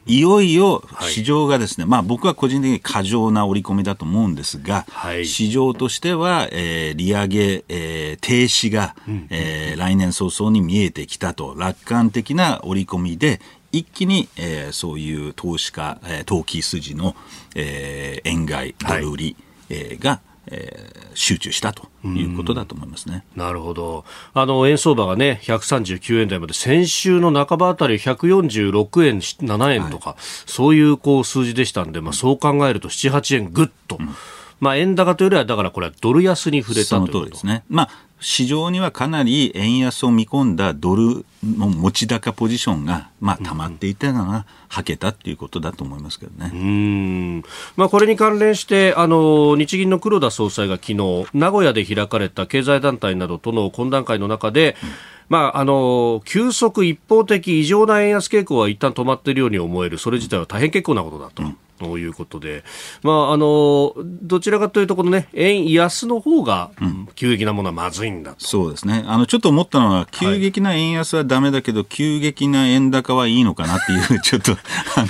[0.07, 8.97] よいよ市場がですね、はい、まあ、僕は個人的に過剰な織り込みだと思うんですが、はい、市場としては、えー、利上げ、えー、停止が、
[9.31, 13.41] えー、来年早々に見えてきたと、楽観的な織り込みで、
[13.73, 17.17] 一気に、えー、そういう投資家、えー、投機筋の、
[17.57, 19.37] えー、円買い、ドル売り、
[19.69, 23.25] はい、えー、が、えー、集中したということだと思いますね。
[23.37, 24.05] なるほど。
[24.33, 33.97] あの、円相場がね、139円台まで、先週の半ばあたり146円、7円とか、はい、そういうこう数字でしたんで、まあそう考えると7、8円ぐっと。
[33.99, 34.15] うん
[34.61, 37.65] まあ、円高というよりは、だからこれはドル安に触れたということですね。
[37.69, 37.91] まあ、
[38.25, 46.51] 市場にはかなり円安を見込んだドルの持ち高ポジションが、まあ、溜まっていたのが、はけたっていうことだと思いますけどね。
[46.55, 47.43] うん。
[47.77, 54.89] まあ、これに関連して、あの、日銀の黒田総裁が昨日、名古屋で開かれた経済団体などとの懇談会の中で、うん
[55.29, 61.43] まあ、あの急速、一方的、異常な円安傾向は一旦止まっているように思える、それ自体は大変結構なことだと。
[61.43, 62.65] うんということで、
[63.03, 66.71] まあ、あのどちらかというと、このね、円安の方が、
[67.15, 69.05] 急激なものはまずいんだ、うん、そうですね。
[69.07, 74.57] あの、ちょっと思ったのは、急激な円安はだめだけど、はい、急激な円高はいいのかなっていう、 ちょっと、あ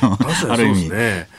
[0.02, 0.18] の、
[0.52, 0.90] ある意味、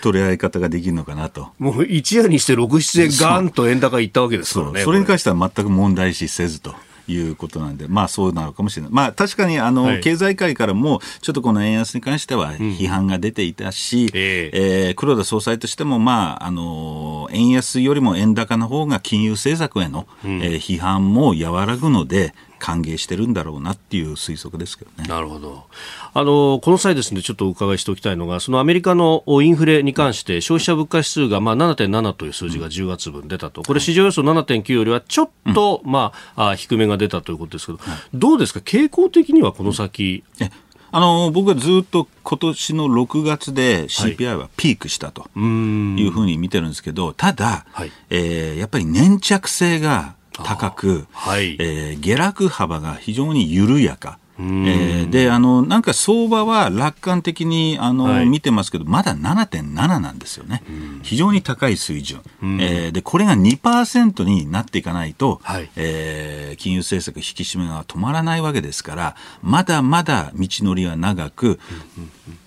[0.02, 1.50] 取り合い方ができるのかなと。
[1.60, 4.82] もう一夜にして6、7円ガンと円高いったわけですからね。
[4.82, 6.76] それに関しては全く問題視せずと。
[7.08, 8.92] いうことなんで、まあそうなのかもしれない。
[8.92, 14.52] まあ確かにあの、はい、経済界からも、ちょっとこの円安に関しては批判が出ていたし、うん、え。
[14.54, 25.08] ー、えー、黒田総裁としても、まあ、あの、円安よりも円高の方が金融政策への、うん、えー、批判も和らぐので、歓迎してるんだろうなっていう推測ですけどね。
[25.08, 25.66] なるほど。
[26.14, 33.64] あの、この際ですね、ちょっとお伺いしておきたいのが、そのアメリカのインフレに関して消費者物価指数がまあ7.7という数字が10月分出たと。
[33.64, 37.80] これ市場予想7.9よりはちょっと、うん、まあ、あ低めが出たということですけど、
[38.14, 38.60] どうですか？
[38.60, 40.24] 傾向的にはこの先。
[40.40, 40.50] うん
[40.92, 54.20] あの僕はずっと今年の6月で CPI はピークしたというふうに見てるんですけど、ただ、はい、えー、やっぱり粘着性が高く、はい、えー、下落幅が非常に緩やか。
[54.38, 60.62] えー、であのなんか相場は楽観的にあの、はい、見てますけどまだ7.7なんですよね、
[61.04, 62.22] 非常に高い水準、
[62.60, 71.60] えー、でこれが2%になっていかないと、はい、えー、金融政策引き締めが止まらないわけですからまだまだ道のりは長く、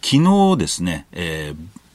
[0.02, 1.54] 昨日ですね、え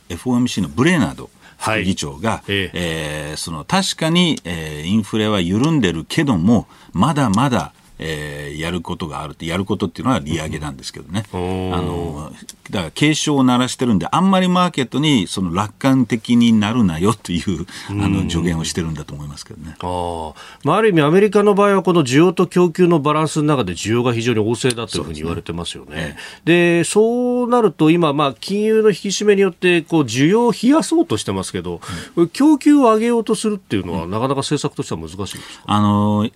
[0.09, 1.29] ー、FOMC のブレーナード
[1.63, 2.71] 副議長が、はい、え。
[2.73, 7.73] えー、その確かに、えー、インフレは緩んでるけどもまだまだ
[8.05, 12.33] えー、やることがあるってやることっていうのは利上げなんですけどね、あの
[12.69, 19.75] だから警鐘を鳴らしてるんであんまりマーケットにその楽観的になるなよというあの助言をしてるんだと思いますけどね。
[19.79, 20.33] あ,、
[20.65, 26.17] まあ、ある意味アメリカの場合はこの需要と供給のバランスの中で需要が非常に旺盛だというふうに言われてますよね。
[26.43, 31.79] で、ね、そうなると今、まあ、金融の引き締めによってこう需要を冷やそうとしてますけど、
[32.17, 36.29] うん、供給を上げようとするっていうのは、なかなか政策としては難しいですか、あの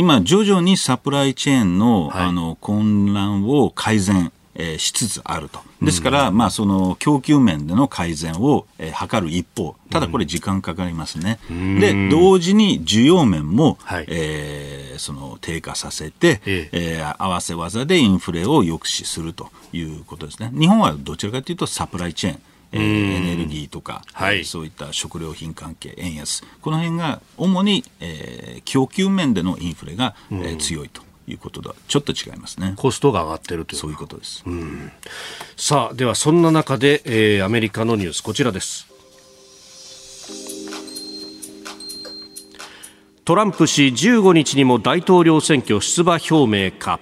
[0.00, 5.60] 今、徐々にサプライチェーンのはい、あの混乱を改善、えー、しつつあると。
[5.82, 11.38] ですから、うん、まあ、その供給面での改善を、えー、図る一方、ただこれ時間かかりますね。
[11.50, 20.50] うん、で、同時に需要面も、はい、えー、その低下させて、ええー、合わせ技でインフレを抑止するということですね。
[20.58, 22.40] 日本はどちらかというとサプライチェーン。
[22.72, 31.02] えー、エネルギーとか、はい、そういった食料品関係、円安、この辺が主に、えー、供給面でのインフレが、えー、強いと。
[31.28, 31.74] いうことだ。
[31.86, 32.74] ちょっと違いますね。
[32.76, 33.78] コストが上がってるという。
[33.78, 34.90] そういうことです、うん、
[35.56, 38.20] さあではそんな中で、えー、アメリカのニュース。
[38.20, 38.88] こちらです。
[43.24, 46.98] トランプ氏15日にも大統領選挙出馬表明か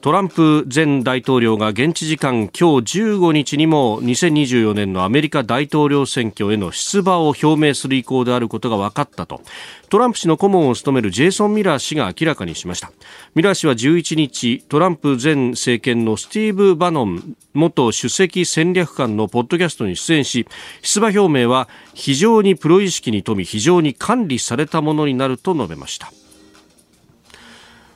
[0.00, 9.42] トランプ前大統領が現地時間今日15日にも2024年のアメリカ大統領選挙への出馬を表明する意向であることが分かったと。
[9.88, 12.92] トランプ氏の顧問を務めるジェイソン・ミラー氏が明らかにしました。
[13.34, 20.46] ミラー氏は11日トランプ前政権のスティーブ・バノン元首席戦略官のポッドキャストに出演し
[20.80, 26.12] 出馬表明は非常にプロ意識に富み非常に管理されたものになると述べました。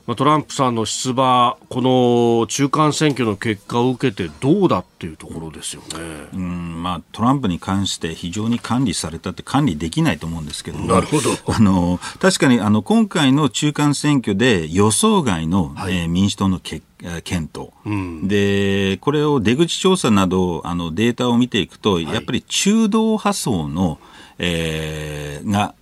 [0.05, 5.87] まあ、トランプさんの出馬、この中間選挙の結果を受けてどうだっていうところですよね。
[6.33, 11.29] うんまあ、トランプに関して非常に管理されたって管理できないと思うんですけどなるほど。
[11.47, 16.85] あの確かにあの今回の中間選挙で予想外の、はい、えー、民主党の結
[17.23, 23.99] 検討、うん、でこれを出口調査などあのデータを見ていくと、はい、やっぱり中道派層の、
[24.37, 25.75] えー、が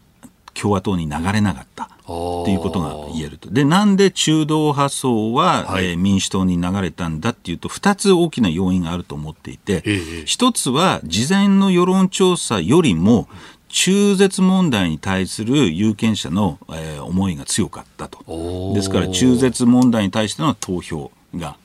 [0.53, 1.89] 共和党に流れなかった。
[2.11, 3.49] ということが言えると。
[3.49, 9.83] で、なんで中道派層は、はい、えー、民主党に流れたんだっていうと、二つ大きな要因があると思っていて、
[10.25, 13.27] 一つは事前の世論調査よりも、
[13.69, 18.73] 中絶問題に対する有権者の、えー、思いが強かったと。
[18.75, 21.55] ですから中絶問題に対しての投票が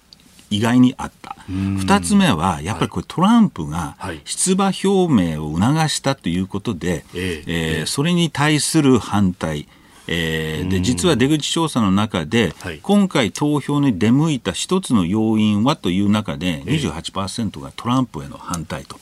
[0.50, 1.37] 意外にあった。
[1.48, 9.68] 二つ目は、やっぱりこれトランプが出馬表明を促したということで、はい、えー、それに対する反対、
[10.09, 18.99] えー、で実は出口調査の中で、はい、今回投票に出向いた一つの要因はという中で28%がトランプへの反対と。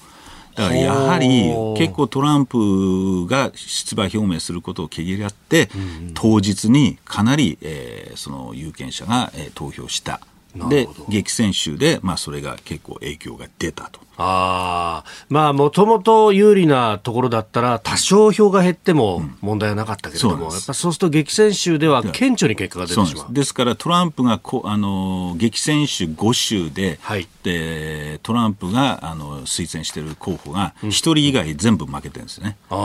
[0.55, 5.69] だからやはり結構トランプが出馬表明することを毛嫌って、
[6.15, 10.21] 当日にかなり、えー、その有権者が、えー、投票した。
[10.69, 14.01] で激戦州で、まあ、それが結構影響が出たと。
[14.17, 23.33] ああ、まあ、もともと有利なところだったら、多少票が減っても問題はなかったけれども、うん、やっぱそうすると激戦州では顕著に結果が出てしまう。
[23.33, 23.55] です。
[23.55, 32.57] から、トランプがこあの激戦州5州で、はい、でトランプがあの推薦している候補が、1人以外全部負けてるんですね。
[32.71, 32.81] うん、あ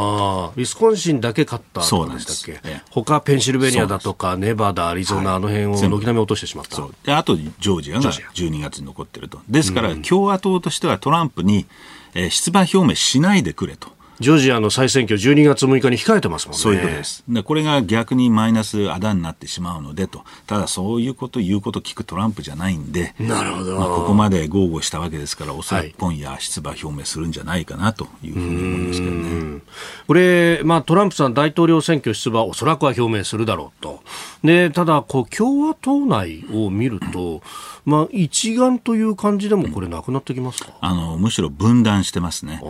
[0.46, 2.44] あ、ウィスコンシンだけ勝ったそうなんです。
[2.44, 6.88] っけ、ええ、他ペンシルベニアだとか、ネバダ、アリゾナ、あの辺を軒並み落としてしまった。
[7.04, 9.42] であと、ジョージアが12月に残ってると。
[9.50, 11.66] ですから、共和党としてはトランプに、
[12.14, 13.99] え、出馬表明しないでくれと。
[14.20, 16.60] ジョージアの再選挙12月6日に控えてますもんね。
[16.60, 17.24] そういうことです。
[17.28, 23.78] でこれが逆にマイナスあだになってしまうのでと、ただそういうこと言うこと聞くトランプじゃないんで、なるほど。
[23.78, 29.62] まあ、ここまで豪語したわけですから、おそらく今夜出馬表明するんじゃないかなというふうに思いますけどね。
[30.08, 34.02] これ、まあ、トランプさん大統領選挙出馬おそらくは表明するだろうと。
[34.44, 37.42] で、ただ、こう、共和党内を見ると、
[37.86, 42.62] まあ、一丸という感じでもこれなくなってきますか、あのむしろ分断してますね。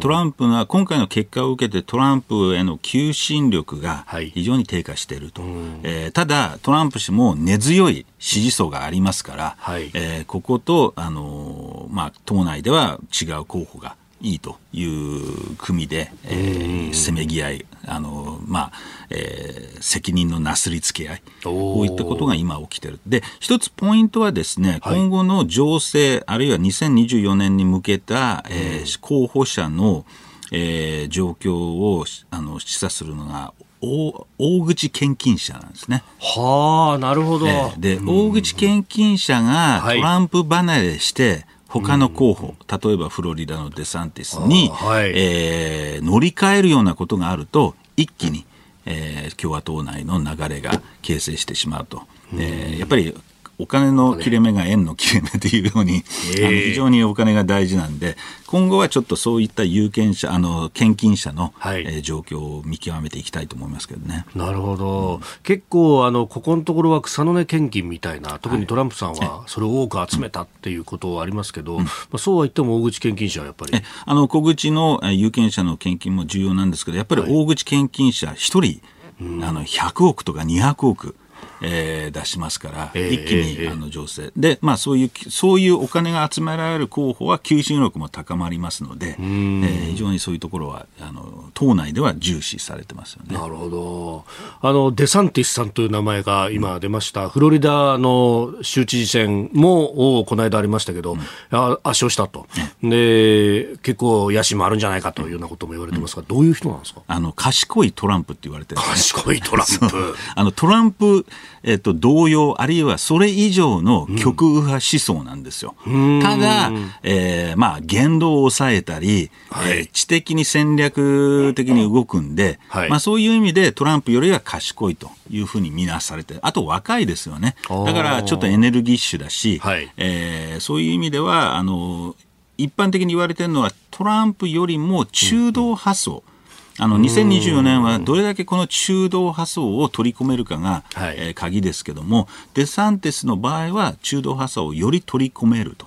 [0.00, 5.50] トランプが今回の結果を受けてトランプへの求心力が非常に低下していると、はい、
[5.84, 18.72] えー、ただ、トランプ氏も根強い支持層がありますから、はい、えー、ここと、あのまあ、党内では違う候補がいいという組で、えー、せめぎ合い、あの、まあ、
[19.10, 22.98] えー、責任のなすりつけ合い、こういったことが今起きてる。
[23.06, 30.04] で、一つポイントはですね、はい、今後の情勢、あるいは2024年に向けた、えー、候補者の、
[30.50, 36.02] えー、状況をあの示唆するのが大大口献金者なんですね。
[36.20, 37.46] はあ、なるほど。
[37.78, 48.46] で、大口献金者がトランプ離れして、他の候補、例えばフロリダのデサンティスに、はい、えー、乗り換えるようなことがあると、一気に、
[48.86, 52.02] えー、共和党内の流れが形成してしまうと。
[52.34, 53.14] えー、やっぱり
[53.58, 56.04] お金の切れ目が円の切れ目というように、
[56.38, 58.16] あの非常にお金が大事なんで、
[58.46, 64.24] 今後はちょっとそういった有権者、あの献金者の、はい、えー、状況を見極めていきたいと思いますけどね。
[64.36, 73.72] なるほど、うん、結構あの、ここのところは草の根献金みたいな、特にトランプさんはそれを多く集めたっていうことはありますけど、うん、まあ、そうは言っても大口献金者はやっぱり。
[74.06, 78.80] あの小口の有権者の献金も重要なんですけど、やっぱり大口献金者1人、はい、
[79.20, 81.16] あの100億とか200億。
[81.60, 84.30] えー、出しますから、えー、一気に、えー、あの情勢。
[84.36, 93.36] で、まあ、そういうそういうお金が集められる候補は求心力も高まりますので、えー、非常にそういうところはあの党内では重視されてますよね。
[93.36, 94.24] なるほど。
[94.60, 102.46] あのデサンティスさんという名前が今出ました、うん、フロリダの州知事選もこの間ありましたけど、うん、圧勝したと、
[102.82, 107.02] うん、で結構野心もあるんじゃないかというようなことも言われてますが、どういう人なんですか？
[107.06, 110.14] あの賢いトランプって言われてる、ね、賢いトランプ。
[110.34, 111.26] あのトランプ
[111.62, 115.74] えっと、同様、あるいはそれ以上の極右派思想なんですよ。
[115.86, 116.70] うん、ただ、
[117.02, 127.56] えー、まあ、言動を抑えたり、はい、えー、知的に戦略的に動くんで、はい、まあ、そういう意味でトランプよりは賢いというふうに見なされて、あと若いですよね。
[127.68, 132.14] だからちょっとエネルギッシュだし、はい、えー、そういう意味では、あの、
[132.56, 136.37] 一般的に言われてるのはトランプよりも中道派層、うん
[136.80, 145.86] あの2024年はどれだけこの中道派層を取り込めるかが、はい、えー、鍵ですけども、デサンティスの場合は中道派層をより取り込めると。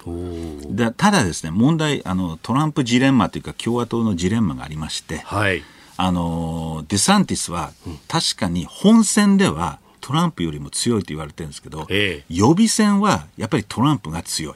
[0.69, 5.63] でただですね、問題あの、トランプジレンマというか共和党のジレンマがありまして、はい、
[5.95, 7.71] あのデサンティスは
[8.07, 14.55] 確かに本選ではトランプよりも強いと言われてるんですけど、ええ、予備選はやっぱりトランプが強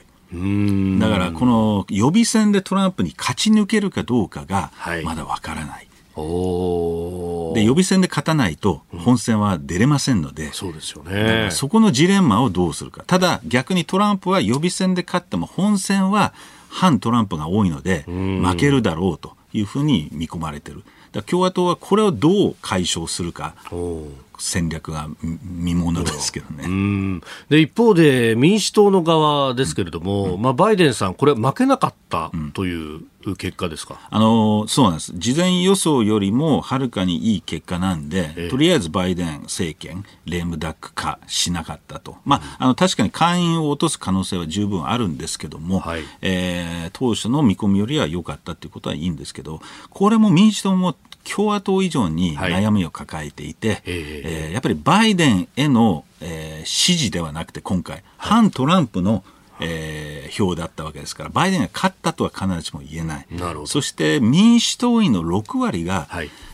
[0.98, 4.72] だからこの予備選でトランプに勝ち抜けるかどうかが
[5.04, 5.86] まだわからない。
[6.16, 11.48] で予備選で勝たないと本選は出れませんので、うん、そうですよね。
[11.50, 13.04] そこのジレンマをどうするか。
[13.06, 16.32] ただ逆にトランプは予備選で勝っても本選は
[16.68, 20.82] 反トランプが多いので負けるだろうというふうに見込まれてる。
[21.22, 23.54] 共和党はこれをどう解消するか
[24.38, 25.08] 戦略が
[25.42, 27.20] 見ものですけどね。
[27.48, 33.00] で一方で民主党の側ですけれども、うん、まあ、バイデンさん、これ、負けなかったという
[33.36, 50.94] 結果ですか、あのそうなんです、事前予想よりもはるかにいい結果なんで、えとりあえずバイデン政権、レームダック化しなかったと、まあ、あの確かに会員を落とす可能性は十分あるんですけども、はい、えー、当初の見込みよりは良かったということはいいんですけど、これも民主党も
[51.28, 59.24] 共和党以上に悩みを抱えていて、はい、えー、やっぱりバイデンへの、えー、支持ではなくて今回、反トランプの
[59.60, 63.26] えー、票だったわけですから、バイデンが勝ったとは必ずしも言えない。
[63.64, 66.08] そして民主党員の6割が、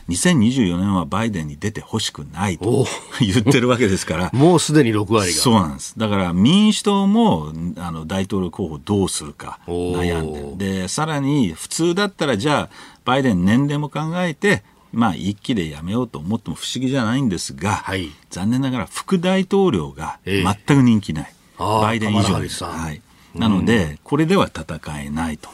[0.09, 2.85] 2024年はバイデンに出てほしくないと
[3.19, 4.31] 言ってるわけですから。
[4.33, 5.39] もうすでに6割が。
[5.39, 5.95] そうなんです。
[5.97, 21.33] だから民主党もあの大統領候補どうするか悩んでで、さらに普通だったらじゃあ、バイデン年齢も考えて、まあ、一期でやめようと思っても不思議じゃないんですが、はい、残念ながら副大統領が全く人気ない。
[21.59, 22.63] えー、バイデン以上です。
[22.63, 23.01] はい、
[23.33, 25.49] なので、これでは戦えないと。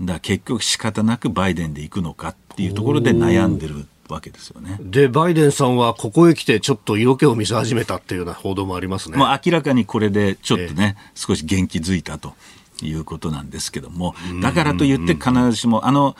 [0.00, 4.78] だ結局仕方なくバイデンで行くのかっていうところで悩んでるわけですよね。
[4.80, 9.16] で、バイデンさんはここへ来てちょっと色気を見せ始めたっていうような報道もありますね。
[9.16, 12.34] もう明らかにこれでちょっとね、えー、少し元気づいたと
[12.82, 16.16] いうことなんですけども、だからといって必ずしも、あの、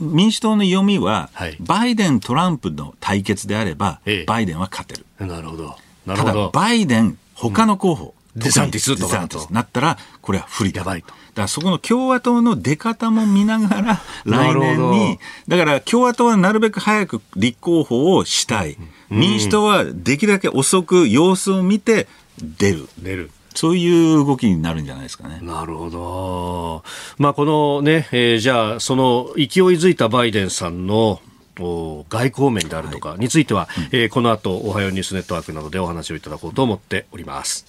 [0.00, 5.06] 民主党の読みは、はい、バイデン・トランプの対決であれば、ええ、バイデンは勝てる。
[5.26, 5.76] なるほど。
[6.06, 10.80] ただ、バイデン、他の候補、うん、デサンティスとかなったら、これは不利だ。
[10.80, 11.08] やばいと。
[11.08, 18.76] だからそこの共和党の出方も見ながら、 来年に、だから共和党はなるべく早く立候補をしたい。
[19.10, 22.08] 民主党はできるだけ遅く様子を見て
[22.38, 22.88] 出る。
[22.98, 23.30] 出る。
[23.54, 25.40] そういう動きになるんじゃないですかね。
[25.42, 26.84] なるほど。
[27.18, 31.20] まあ、このね、えー、じゃあ、その勢いづいたバイデンさんの
[31.56, 37.66] 外交面であるとかについては、はい、えー、この後、おはようニュースネットワークなどでお話をいただこうと思っております。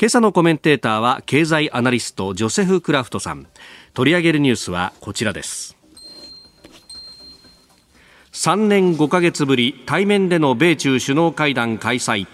[0.00, 3.46] 今朝のコメンテーターは経済アナリストジョセフ・クラフトさん。
[3.92, 5.76] 取り上げるニュースはこちらです。
[8.32, 12.26] 3年5ヶ月ぶり対面での米中首脳会談開催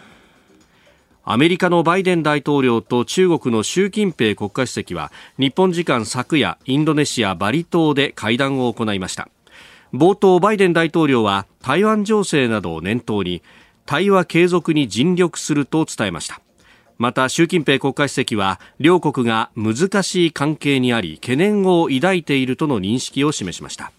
[1.33, 9.29] アメリカのバイデン大統領と中国の習近平国家主席は日本時間昨夜インドネシアバリ島で会談を行いました。
[9.95, 13.45] 冒頭バイデン大統領は台湾情勢などを念頭に
[13.87, 16.41] 対話継続に尽力すると伝えました。
[16.99, 23.93] また習近平国家主席は両国が難しい関係にあり懸念を抱いているとの認識を示しました。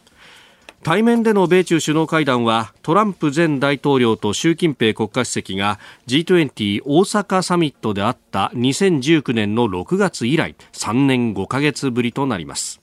[0.83, 5.77] 対面での米中首脳会談はトランプ前大統領と習近平国家主席が
[6.07, 12.80] G20 大阪サミットであった2019年の6月以来3年5ヶ月ぶりとなります。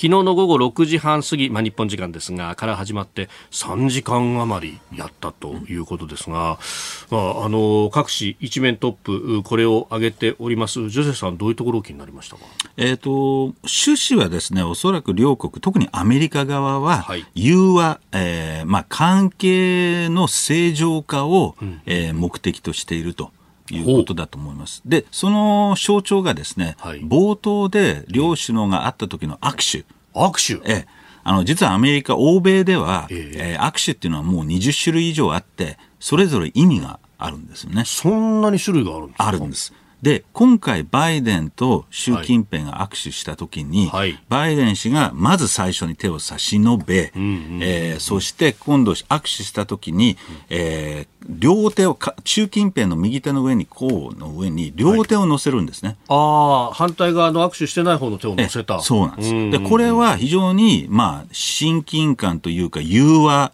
[0.00, 6.58] 昨日の午後6時半過ぎ、まあ、日本時間ですが、から始まって3時間余りやったということですが、
[7.10, 10.88] まあ、あの各紙一面トップ、これを挙げております。
[10.88, 12.44] ジョセフさん、どういうところを気になりましたか？
[12.78, 13.10] えっ、ー、と、
[13.42, 23.32] 趣旨はですね、おそらく両国、特にアメリカ側は、融和、えー、まあ、関係の正常化を、うん、えー、目的としていると。
[23.74, 24.82] いうことだと思います。
[24.84, 29.86] で、その象徴がですね、はい、冒頭で両首脳が会った時の握手。
[30.18, 30.72] 握手？
[30.72, 30.86] ええ。
[31.22, 37.84] あの、実はアメリカ、欧米では、ええー、握手っていうのはもう20種類以上あって、それぞれ意味があるんですよね。
[37.84, 39.26] そんなに種類があるんですか？
[39.28, 39.72] あるんです。
[40.02, 50.16] で、今回バイデンと習近平が握手したときに、はい、バイデン氏がまず最初に手を差し伸べ、うんうん、えー、そして今度握手したときに、
[50.48, 55.90] えー、両手を習近平の右手の上に、こうの上に、両手を乗せるんですね。
[55.90, 56.14] はい、あ
[56.70, 58.80] あ、反対側の握手してない方の手を乗せた。
[58.80, 59.50] そうなんです。
[59.50, 63.52] で、これは非常に、まあ、親近感というか、融和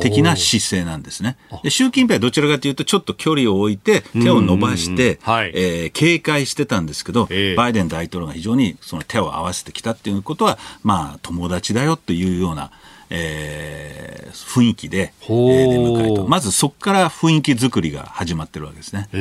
[0.00, 1.36] 的な姿勢なんですね。
[1.62, 12.70] で習近平はどちらかというと、ちょっと距離を置いて、手を伸ばして、はい、えー、警戒してたんですけど、えー、バイデン大統領が非常にその手を合わせてきたっていうことは、まあ、友達だよっていうような、
[13.10, 16.24] えー、雰囲気で、えー、出迎えた。
[16.24, 19.08] まずそこから雰囲気作りが始まってるわけですね。
[19.12, 19.20] えー、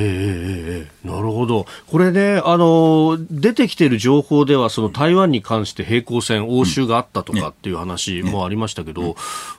[0.83, 1.65] えー、なるほど。
[1.87, 9.01] これね、あの、出てきている情報では、その台湾に関して平行線、応酬があったとかっていう話もありましたけど、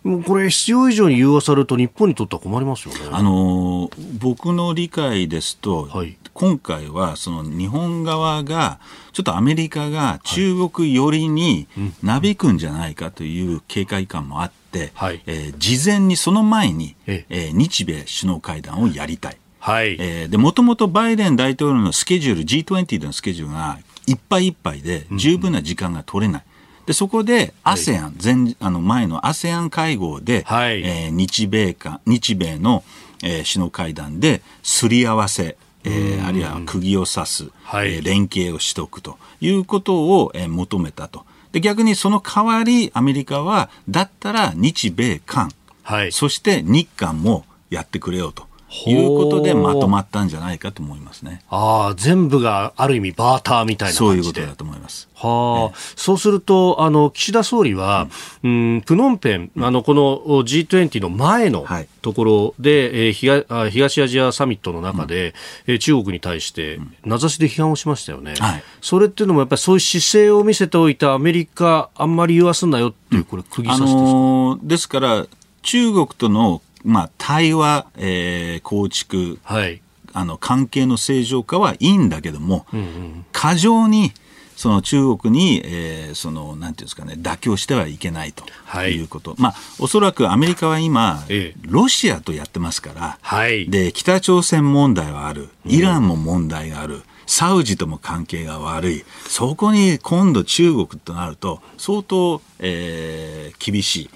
[0.05, 0.16] ね。
[0.16, 3.01] ね、これ必要以上に融和されると日本にとっては困りますよね。
[3.11, 8.78] あの、僕の理解ですと、はい、今回はその日本側が、
[9.14, 11.66] ちょっとアメリカが中国寄りに
[12.03, 19.39] なびくんじゃないかという警戒感もあって、はい、えー、事前にその前に、えー、日米首脳会談をやりたい。
[19.61, 26.43] はい、えー、で、もともとバイデン大統領のスケジュール、G20 でのスケジュールがいっぱいいっぱいで十分な時間が取れない。
[26.84, 32.84] で、そこで ASEAN、前、あの前の ASEAN 会合で、はい、えー、日米間、日米の、
[33.22, 35.57] えー、首脳会談ですり合わせ、
[35.87, 41.24] えー、あるいは釘を刺す、はい、えー、連携をしておくということを、えー、求めたと。
[41.53, 45.51] で逆にその代わりアメリカはだったら日米韓、
[45.84, 48.45] はい、そして日韓もやってくれよと。
[48.86, 51.42] いうことでまとまったんじゃないかと思いますね。
[51.48, 55.08] ああ、全部がある意味バーターみたいなそういうことだと思います。
[55.14, 58.08] はあ、そうすると、あの、岸田総理は、
[58.42, 61.64] うん、ん、プノンペン、あの、この G20 の前の
[62.02, 65.34] ところで、はい、えー、東東アジアサミットの中で、
[65.66, 68.34] うん、中国に対して名指しで批判をしましたよね。
[68.38, 75.26] はい、それっていうのもやっぱりそういう姿勢を見せておいたアメリカ、あんまり言わすんなよっていう、これ、釘刺しですか、あのー、ですから、
[75.62, 79.82] 中国とのまあ、対話、えー、構築、はい、
[80.12, 84.12] あの関係の正常化はいいんだけども、うんうん、過剰に
[84.57, 88.45] その中国に、えー、そのなんていうんですかね妥協してはいけないと
[88.87, 89.03] い。
[89.03, 95.51] うこと、はい、まあおそらくアメリカは今、ええ、ロシアとやってますから、はい、で北朝鮮問題はある。
[95.66, 104.11] イランも問題がある、サウジとも関係が悪い、そこに今度中国となると、相当、えー、厳しい。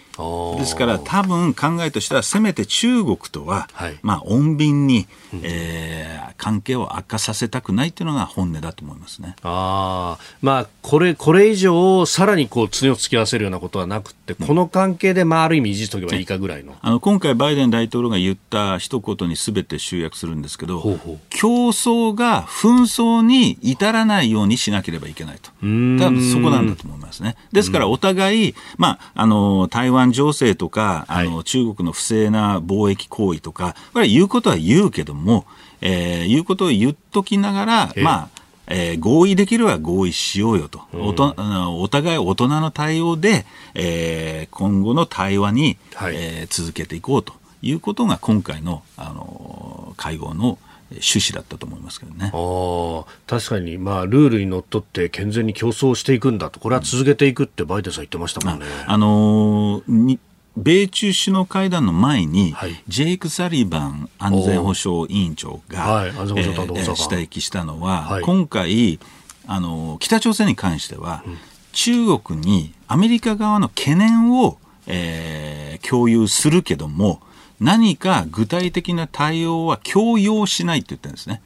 [0.59, 5.07] ですから多分考えとしてはせめて中国とは、はい、まあ穏便に、
[5.43, 9.37] えー、関係を悪化させたくないというのが本音だと思いますね。
[9.43, 16.77] あまあこれこれ以上さらにこう角を突き合わせるようなことはなくてこの関係でまあある意味維持しとけばいいかぐらいの。
[16.81, 20.83] あの今回バイデン大統領が言った一言にすべて集約するんですけど
[21.31, 25.51] 競争が紛争に至らないようにしなければいけないと。
[25.61, 27.37] 多分そこなんだと思いますね。
[27.53, 35.47] ですからお互い、まあ、あの台湾情勢とか、あの、中国の不正な貿易行為とか、これは言うことは言うけども、
[35.81, 38.41] えー、言うことを言っときながら、まあ、
[38.71, 41.35] えー、合意できるは合意しようよと、うん、おと
[41.81, 43.45] お互い大人の対応で、
[43.75, 50.59] えー、今後の対話に、はい、えー、続けていこうということが今回の、あの会合の
[50.93, 52.33] 趣旨だったと思いますけどね。
[52.35, 58.67] あ確かに、まあ、ルールにのっとって健全に競争していくんだと、これは続けていくってバイデンさん言ってましたもんね。
[58.87, 60.19] あ、あのー
[60.57, 66.09] 米中首脳会談の前に、はい、ジェイク・サリバン安全保障委員長が、はい。
[66.09, 68.99] えー、指摘したのは、はい、今回
[69.47, 71.39] あの北朝鮮に関しては、うん、
[71.73, 77.21] 中国にアメリカ側の懸念を、えー、共有するけども
[77.61, 81.43] 何か具体的な対応は強要しないって言ってるんですね。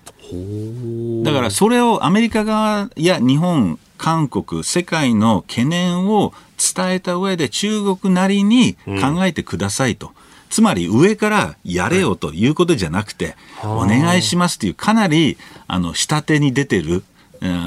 [1.25, 6.33] だからそれをアメリカ側や日本、韓国、世界の懸念を
[6.75, 10.09] 伝えた上で中国なりに考えてくださいと。
[10.09, 10.13] うん、
[10.51, 15.37] つまり上からやれよということじゃなくて、お願いしますというかなり
[15.67, 17.03] あの下手に出てる、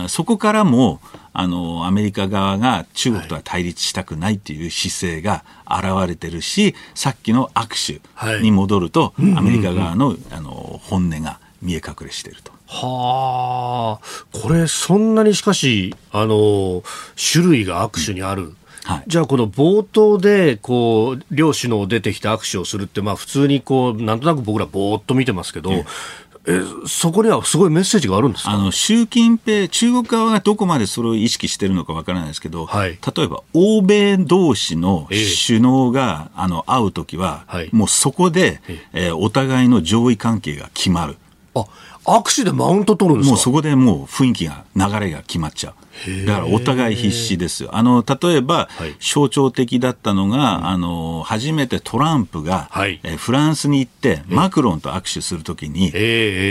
[0.07, 0.99] そこからも
[1.33, 12.51] あのアメリカ側が中国とは対立したくないという姿勢が現れてるし、さっきの握手に戻ると、アメリカ側のあの本音が見え隠れしていると。
[12.67, 16.83] はあ、これ、そんなにしかし、あの、
[17.31, 18.43] 種類が握手にある。
[18.43, 18.57] うん
[18.87, 25.85] はい、じゃあ、この冒頭でこう両首脳出てきて握手をするって、まあ、普通にこうなんとなく僕らぼーっと見てますけど、ええ
[26.87, 35.07] そこにはすごいメッセージがあるんですあの習近平、中国側がどこまでそれを意識しているのかわからないですけど、はい、例えば欧米同士の
[35.47, 38.77] 首脳が、えあの会うときは、はい、もうそこで、え。
[38.93, 41.17] えー、お互いの上位関係が決まる。
[41.55, 41.65] あ
[42.07, 43.31] 握手でマウント取るんですか？
[43.35, 46.25] もうそこでもう雰囲気が、流れが決まっちゃう。
[46.25, 47.69] だからお互い必死ですよ。
[47.73, 52.69] あの、例えば、象徴的だったのが、あの、初めてトランプが、
[53.03, 55.91] えフランスに行って、マクロンと握手するときに、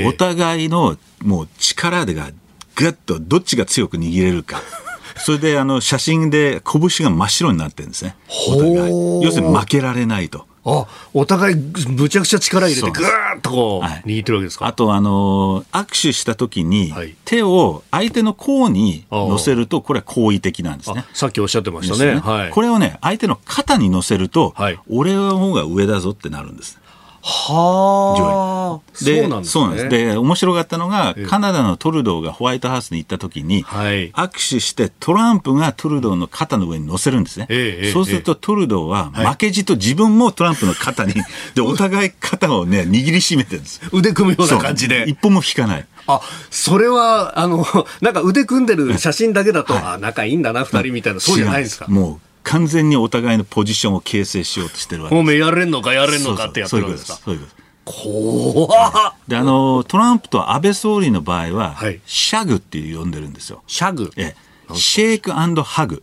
[0.08, 2.30] お互いのもう力でが、
[2.74, 4.60] ぐっとどっちが強く握れるか。
[5.18, 8.16] それであの写真で拳が真っ白になってるんですね。
[8.50, 9.22] お互い。
[9.24, 10.44] 要するに負けられないと。
[10.68, 14.66] あお互いむちゃくちゃ力入れてぐーっとこう、はい、握ってるわけですか？
[14.66, 16.92] あとあの握手した時に、
[17.24, 21.04] 手を相手の甲に乗せるとこれは好意的なんですね。
[21.14, 22.20] さっきおっしゃってましたね、ね。
[22.20, 26.80] はい、これをね相手の肩に乗せると、はい、俺の方が上だぞってなるんです
[27.28, 29.04] はあ。
[29.04, 29.88] で、そうなんです、ね、そうなんです。
[29.88, 37.46] で、面白かったのが、カナダのトルドーがホワイトハウスに行った時に、はい、握手してトランプがトルドーの肩の上に乗せるんですね。
[37.48, 41.14] えそうするとトルドーは負けじと自分もトランプの肩に、
[41.56, 45.04] で、お互い肩をね、握りしめてるんです腕組むような感じで。
[45.08, 45.86] 一歩も引かない。
[46.06, 46.20] あ、
[46.50, 47.66] それは、あの、
[48.00, 51.86] なんか腕組んでる写真だけだと、はい、あ、仲いいんだな、二人みたいな、そうじゃないですか。
[51.88, 55.20] もう、完全にお互いのポジションを形成しようとしてるわけです。
[55.20, 57.14] おめやれんのかやれんのかってやってるんですか。
[57.24, 57.66] そういうことです。
[57.84, 63.62] 怖であのトランプと安倍総理の場合は、はい、シャグっていう呼んでるんですよ。
[63.66, 64.10] シャグ？
[64.16, 64.34] え
[64.74, 66.02] シェイクハグ。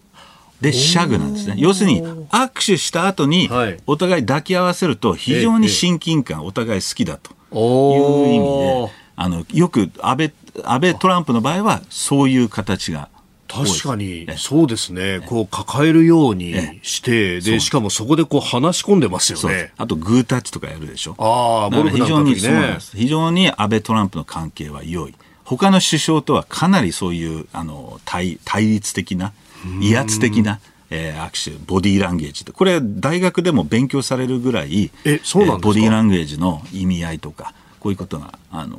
[0.62, 1.56] で、シャグなんですね。
[1.58, 3.50] 要するに、握手した後に、
[3.86, 10.34] お互い抱き合わせると、非常に親近感、お互い好きだという意味で、あの、よく安倍、
[10.64, 13.10] 安倍トランプの場合は、そういう形が
[13.54, 19.72] 確かに、そうですね、こう抱えるようにして、で、しかもそこでこう話し込んでますよね。
[19.78, 21.16] あと、グータッチとかやるでしょ。
[21.20, 25.16] ああ、非常に、ね、非常に安倍トランプの関係は良い。
[25.44, 29.34] 他の首相とはかなりそういうあの対対立的な、
[29.82, 38.78] 威圧的な、えー、握手、ボディーランゲージこれ、大学でも勉強されるぐらい、えそうなんボディーランゲージの意味合いとか、こういうことがあの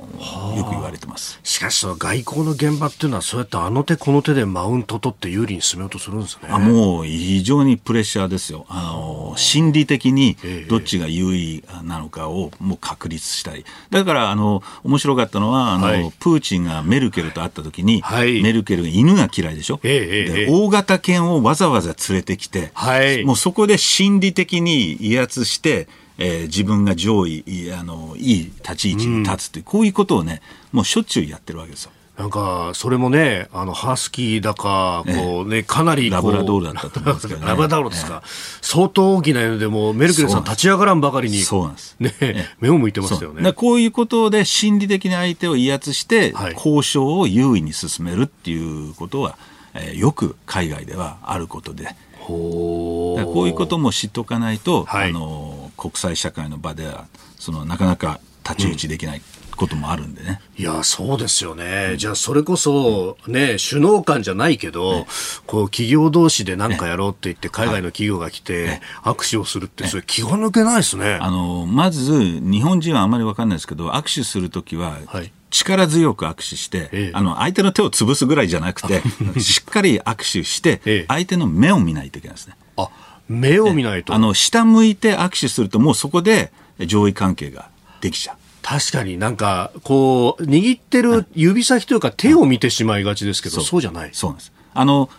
[0.57, 1.39] よく言われてます。
[1.43, 6.49] しかしその外交の現場っていうのはそうやってあの手この手でマウント取って有利に進めようとするんですね。
[6.51, 8.65] あもう非常にプレッシャーですよ。
[8.71, 10.39] あの心理的に
[10.71, 25.89] どっちが優位なのかをもう確立したいだからあの面白かったのはあの、はい、プーチンがメルケルと会った時に、はい、メルケルが犬が嫌いでしょ、で大型犬をわざわざ連れてきて、はい、もうそこで心理的に威圧して
[26.19, 27.45] えー、自分が上位
[27.79, 30.43] あのいい立ち位置に立つという、うん、こういうことをね
[30.73, 31.93] もうしょっちゅうやってるわけですよ。
[32.17, 38.23] なんか、それもね、あの、ハスキーだか、こうね、かなりラブラドールだったと思うんですけど、ね、 ラブラドールですか。
[38.61, 41.97] 相当大きな犬でも、メルケルさん立ち上がらんばかりに、そうなんです。
[41.99, 42.15] ね、
[42.61, 43.53] 目を向いてましたよね。
[43.53, 49.37] こういうことで心理的に相手を威圧して、交渉を優位に進めるっていうことは、
[49.75, 51.97] えー、よく海外ではあることで。
[52.27, 55.54] こういうことも知っておかないと、はい、あの
[55.85, 57.07] 国際社会の場では
[57.39, 59.23] そのなかなか太刀打ちできない、
[59.57, 60.41] こともあるんでね。
[60.57, 61.91] いや、そうですよね。
[61.93, 65.07] うん、じゃあ、それこそ、ね、首脳間じゃないけど、ね、
[65.47, 71.19] こう、企業同士で何かやろうって言って、海外の企業が来て、握手をするって、それ気が抜けないですね。
[71.21, 79.03] あの、まず、日本人はあんまりわかんないですけど、握手するときは、はい力強く握手して、ええ、あの相手の手を潰すぐらいじゃなくて、
[79.39, 82.57] しっかり握手して、相手の目を見ないといけないですね。
[82.77, 82.89] あ
[83.29, 84.15] 目を見ないと。
[84.15, 87.69] あの下向いて握手すると、もうそこで上位関係が
[88.01, 88.37] できちゃう。
[88.63, 93.81] 確かになんか、こう、握ってる指先というか手を見てしまいがちですけど、そう。
[93.81, 94.11] じゃない。
[94.13, 94.53] そうなんです。
[94.73, 95.11] あの、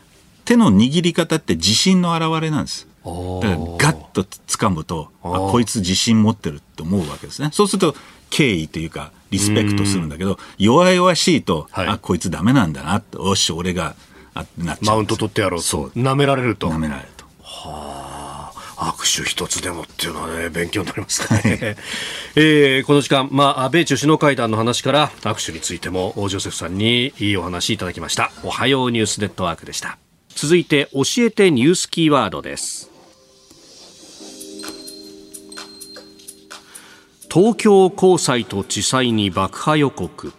[0.45, 2.87] 手の握り方って自信の表れなんです。
[3.05, 7.49] だからガッと掴むとあこいつ自信持ってるって思うわけですね。
[7.53, 7.95] そうすると
[8.31, 13.95] 敬意というかリスペクトするんだけど弱々しいと、はい、あこいつダメなんだなってよし俺が
[14.33, 14.95] あなっちゃう。
[14.95, 15.89] マウント取ってやろうそう。
[15.89, 16.67] 舐められると。
[16.69, 17.07] 舐められる
[18.95, 21.75] 握手一つでもっていうのはね、 勉強になりますね。
[22.35, 28.31] えー、この時間、まあ、米中首脳会談の話から握手についても、ジョセフさんにいいお話いただきました。
[28.43, 29.97] おはようニュースネットワークでした。
[30.29, 32.89] 続いて、教えてニュースキーワードです。
[37.31, 40.31] 東京高裁と地裁に爆破予告。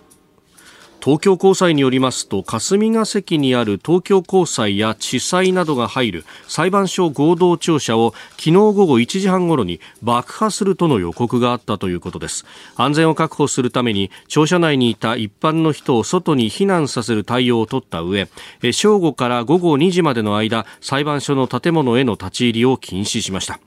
[1.07, 12.45] 東京高裁によりますと霞が関にある東京高裁や地裁などが入る裁判所合同庁舎を昨日午後1時半ごろに爆破するとの予告があったということです。
[12.75, 18.27] 安全を確保するために庁舎内にいた一般の人を外に避難させる対応を取った上
[18.73, 23.61] 正午から午後2時までの間裁判所の建物への立ち入りを禁止しました。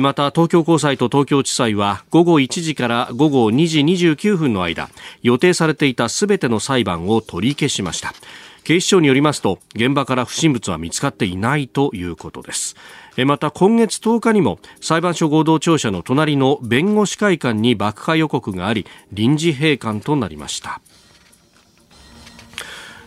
[0.00, 4.88] また東京高裁と東京地裁は午後1時から午後2時29分の間
[5.22, 8.14] 予定されていたすべての裁判を取り消しました。
[8.64, 12.76] 警視庁によりますと現場から不審物は見つかっていないということです。
[13.26, 20.80] また今月10日にも裁判所合同庁舎の隣の弁護士会館に爆破予告があり臨時閉館となりました。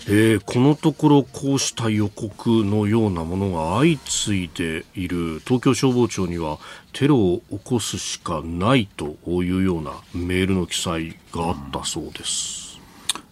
[0.08, 5.42] えー、このところこうした予告のようなものが相次いでいる。
[5.46, 6.60] 東京消防庁には
[6.94, 12.66] テロを起こすしかないというようなメールの記載があったそうです。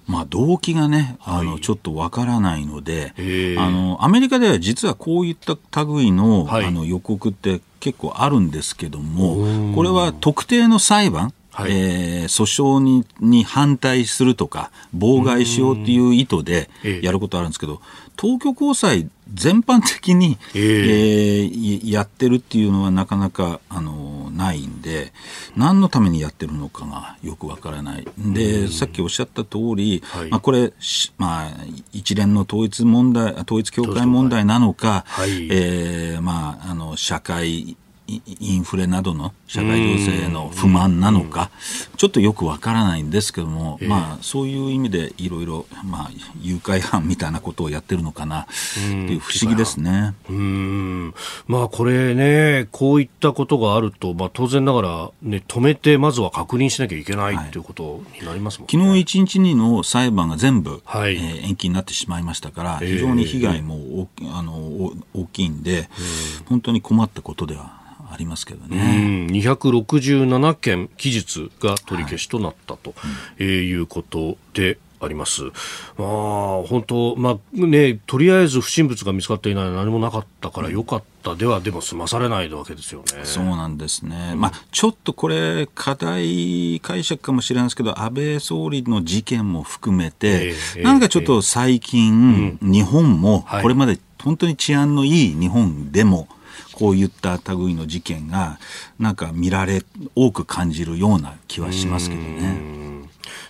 [0.05, 3.13] まあ、動機がね、あの、ちょっとわからないので、
[3.57, 16.69] あの、アメリカでは実はこういった類の、はい、あの予告って結構あるんですけども、これは特定の裁判、はい、えー、訴訟にに反対するとか、妨害しようという意図で
[17.01, 17.79] やることあるんですけど、
[18.19, 25.13] 東京高裁全般的に、えー、えー、やってるっていうのはなかなかあのないんで、
[25.55, 28.07] 何のためにやってるのかがよくわからない。
[28.17, 30.73] で、さっきおっしゃった通り、はい、まあ、これ、
[31.17, 31.51] まあ、
[31.93, 37.77] 一連の統一問題、統一教会問題なのか、はい、えー、まあ、あの、社会
[38.07, 41.51] インフレなどの社会情勢への不満なのか、
[41.95, 48.45] ちょっとよくわからないんですけども、まあ、そういう意味でいろいろ、まあ、誘拐犯みたいなことをやってるのかなっ
[49.05, 50.13] ていう不思議ですね。
[50.29, 51.13] うん。
[51.47, 64.53] まあ、これね、こういったことがあると、まあ、当然ながら、ね、止めて、まずは確認しなきゃいけない、はい、ということになりますもん、ね、昨日一日にの裁判が全部、はい、えー、延期になってしまいましたから、非常に被害も大,、あの
[65.13, 65.89] 大きいんで、
[66.49, 67.82] 本当に困ったことでは
[68.13, 69.27] ありますけどね。
[69.31, 73.07] 267件記述が取り消しとなったと、は
[73.39, 75.43] いいうことであります。
[75.97, 83.25] まあ、本当、まあね、とりあえず不審物が見つかっていない何もなかったからよかったでは、でも済まされないわけですよね。
[83.25, 84.33] そうなんですね。
[84.35, 96.27] まあ、ちょっとこれ、課題解釈かもしれないですけど、安倍総理の事件も含めて、えー、なんかちょっと最近、えー、日本も、これまで本当に治安のいい日本でも、
[96.73, 98.59] こういった類の事件が
[98.99, 99.83] なんか見られ
[100.15, 102.83] 多く感じるような気はしますけどね。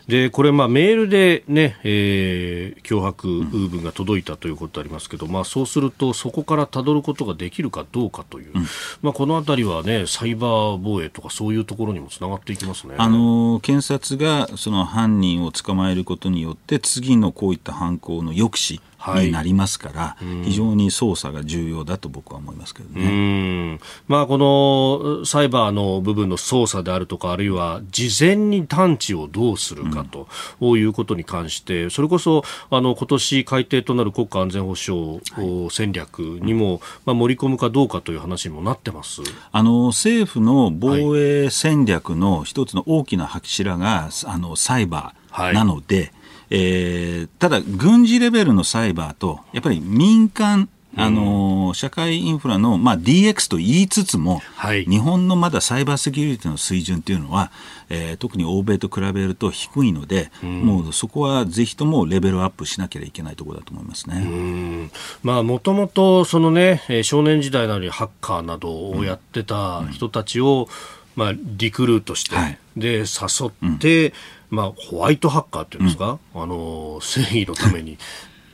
[0.07, 8.65] でこれ、まあ、メールでね、えー、脅迫文が届いたということありますけど、うん、まあ、そうすると、そこからたどることができるかどうかという、うん、
[9.01, 12.95] まあ、このあたりはね、サイバー防衛とか、そういうところにもつながっていきますね。
[12.97, 18.81] あの検察がその犯人を捕まえることによって、次のこういった犯行の抑止
[19.15, 23.73] になりますから、はい、非常に捜査が重要だと僕は思いますけどね。
[23.73, 23.79] ね。
[24.07, 35.21] まあ、このサイバーの部分の操作であるとか、あるいは事前に探知をどうするかということに関して、それこそあの今年改定となる国家安全保障
[35.69, 39.21] 戦略にも、まあ、盛り込むかどうかという話にもなってます。
[39.51, 46.11] あの政府の防衛戦略の一つの大きな柱が、あのサイバーなので、はい
[46.55, 57.51] えー、ただ、軍事レベルのサイバーと、やっぱり民間、あのー、社会インフラの、まあ、DX と言いつつも、はい、日本のまだサイバーセキュリティの水準というのは、
[57.89, 64.91] えー、特に欧米と比べると低いので、うん、もうそこはぜひともレベルアップしなければいけないところだと思いますね。
[65.23, 70.69] まあ、もともと、そのね、少年時代なりハッカーなどをやってた人たちを、
[71.17, 74.13] うん、まあ、リクルートして、はい、で、誘って、うん
[74.53, 77.97] まあ、ホワイトハッカーっていうんですか、うん、あの正義のために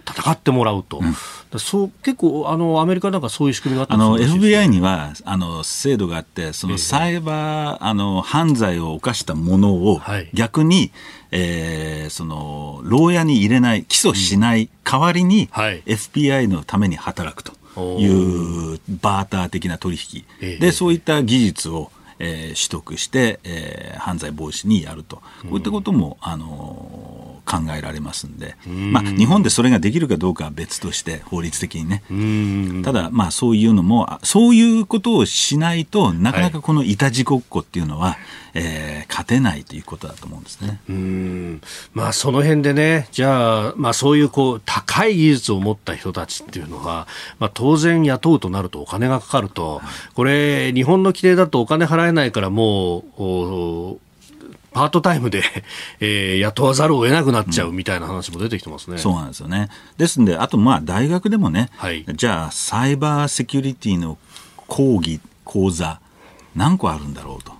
[0.10, 10.00] 戦ってもらうと、うん、そう結構あの、アメリカなんかそういう仕組みがあったあの FBI にはあの制度があって、そのサイバー、あの犯罪を犯したものを
[10.34, 10.92] 逆に、
[11.32, 17.52] えー、その牢屋に入れない、起訴しない代わりに、はい、FBI のために働くと
[18.00, 20.26] いうバーター的な取引、
[20.60, 32.84] でそういった技術をえー、取得して、えー、犯罪防止にやると、こういったことも、あのー、考えられますんで、まあ、日本でそれができるかどうかは別として、法律的にね。
[32.84, 38.18] ただ、まあ、そういうのも、そういうことをしないとなかなかこのいたちごっこっていうのは、はい
[38.54, 40.80] えー、勝てないということだと思うんですね。
[40.90, 41.62] うん
[41.94, 47.08] まあ、その辺でね、じゃあ、まあ、そういうこう高い技術を持った人たちっていうのは、
[47.40, 49.82] まあ、当然雇うとなるとお金がかかると、
[50.14, 54.00] これ、日本の規定だとお金払えないからもう、
[54.72, 55.44] パートタイムで、
[56.00, 58.94] えー、雇わざるを得なくなっちゃうみたいな話も出てきてますね。
[58.94, 59.70] うん、そうなんですよね。
[59.98, 64.18] ですんで、あとまあ大学でもね、はい、じゃあサイバーセキュリティの
[64.68, 66.00] 講義、講座、
[66.56, 67.59] 何個あるんだろうと。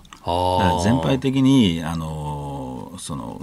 [0.84, 3.40] 全体的にあのその、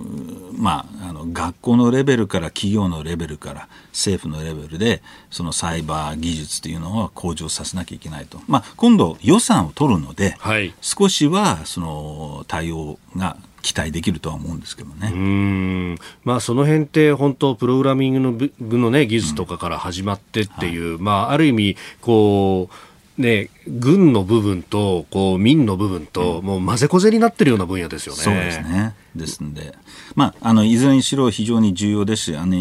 [0.53, 5.01] まあ、あの学校のレベルから企業のレベルから政府のレベルで
[5.31, 15.11] そのサイバー技術というのは向上させなきゃいけないと、まあ、今度予算を取るので、はい、少しはその対応が期待できるとは思うんですけどね。
[15.13, 15.97] うん。
[16.23, 22.73] まあ、その辺って本当プログラミングの部の、ね、技術とかから始まってっていう、うんはい、まあ、ある意味こう
[23.17, 28.21] ね、軍の部分とこう民の部分と、もう混ぜこぜになってるような分野ですよね。
[28.21, 28.93] そうですね。
[29.15, 29.73] ですんで、
[30.15, 32.55] まあ、あのいずれにしろ非常に重要ですし、あの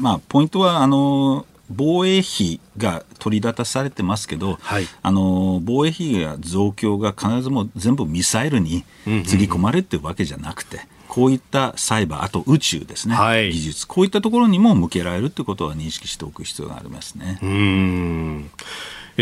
[0.00, 8.84] まあ、ポイントはあの防衛費が取り立たされてますけど、はい、あの防衛費が増強が必ずも全部ミサイルに
[9.24, 10.80] つぎ込まれてるわけじゃなくて。
[11.10, 17.40] こういったサイバー、あと宇宙ですね、はい、技術、こういったところにも向けられるということは認識しておく必要がありますね。
[17.42, 18.50] うん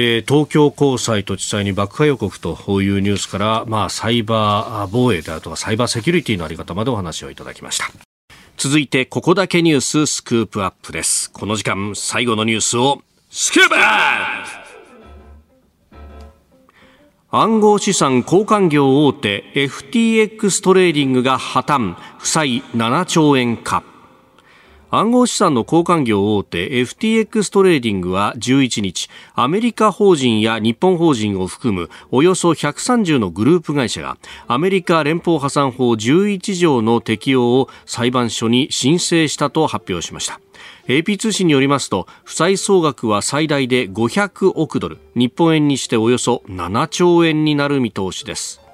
[0.00, 7.90] えー、東京高裁と地裁に爆破予告というニュースから、まあ、サイバー防衛であるとかサイバーセキュリティのあり方までお話をいただきました。
[8.56, 11.32] 続いて、ここだけニューススクープアップです。
[11.32, 14.68] この時間、最後のニュースを、スクープアップ
[17.32, 23.82] 暗号資産交換業大手 FTX トレーディングが破綻、負債7兆円か。
[24.90, 34.16] 暗号資産の交換業大手 FTX トレーディングは11日アメリカ法人や日本法人を含むおよそ130のグループ会社が
[34.46, 40.40] アメリカ連邦破産法11条の適用を裁判所に申請したと発表しました。
[40.86, 48.67] AP 通信によりますと負債総額は最大で500億ドル日本円にしておよそ7兆円になる見通しです。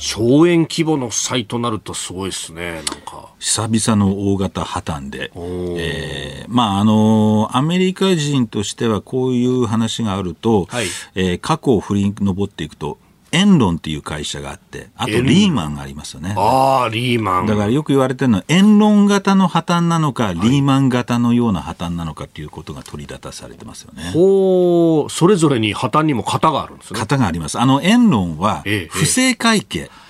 [0.00, 3.28] 兆円規模の債となるとすごいですね、なんか。
[3.38, 12.96] 久々の大型破綻で、えー、まあ、あの、アメリカ人としてはこういう話があると、はい、えー、過去を振り上っていくと、
[13.32, 16.34] エンロンっていう会社があって、あとリーマンがありますよね。
[16.36, 17.46] ああ、リーマン。
[17.46, 24.10] だからよく言われてるのは、エンロン型の破綻なのか、はい、リーマン型のような破綻なのかっていうことが取り立たされてますよね。
[24.12, 26.98] ほう、それぞれに破綻にも型があるんですね。
[26.98, 27.58] 型があります。
[27.58, 29.78] あの、エンロンは、不正会計。
[29.78, 30.09] ええ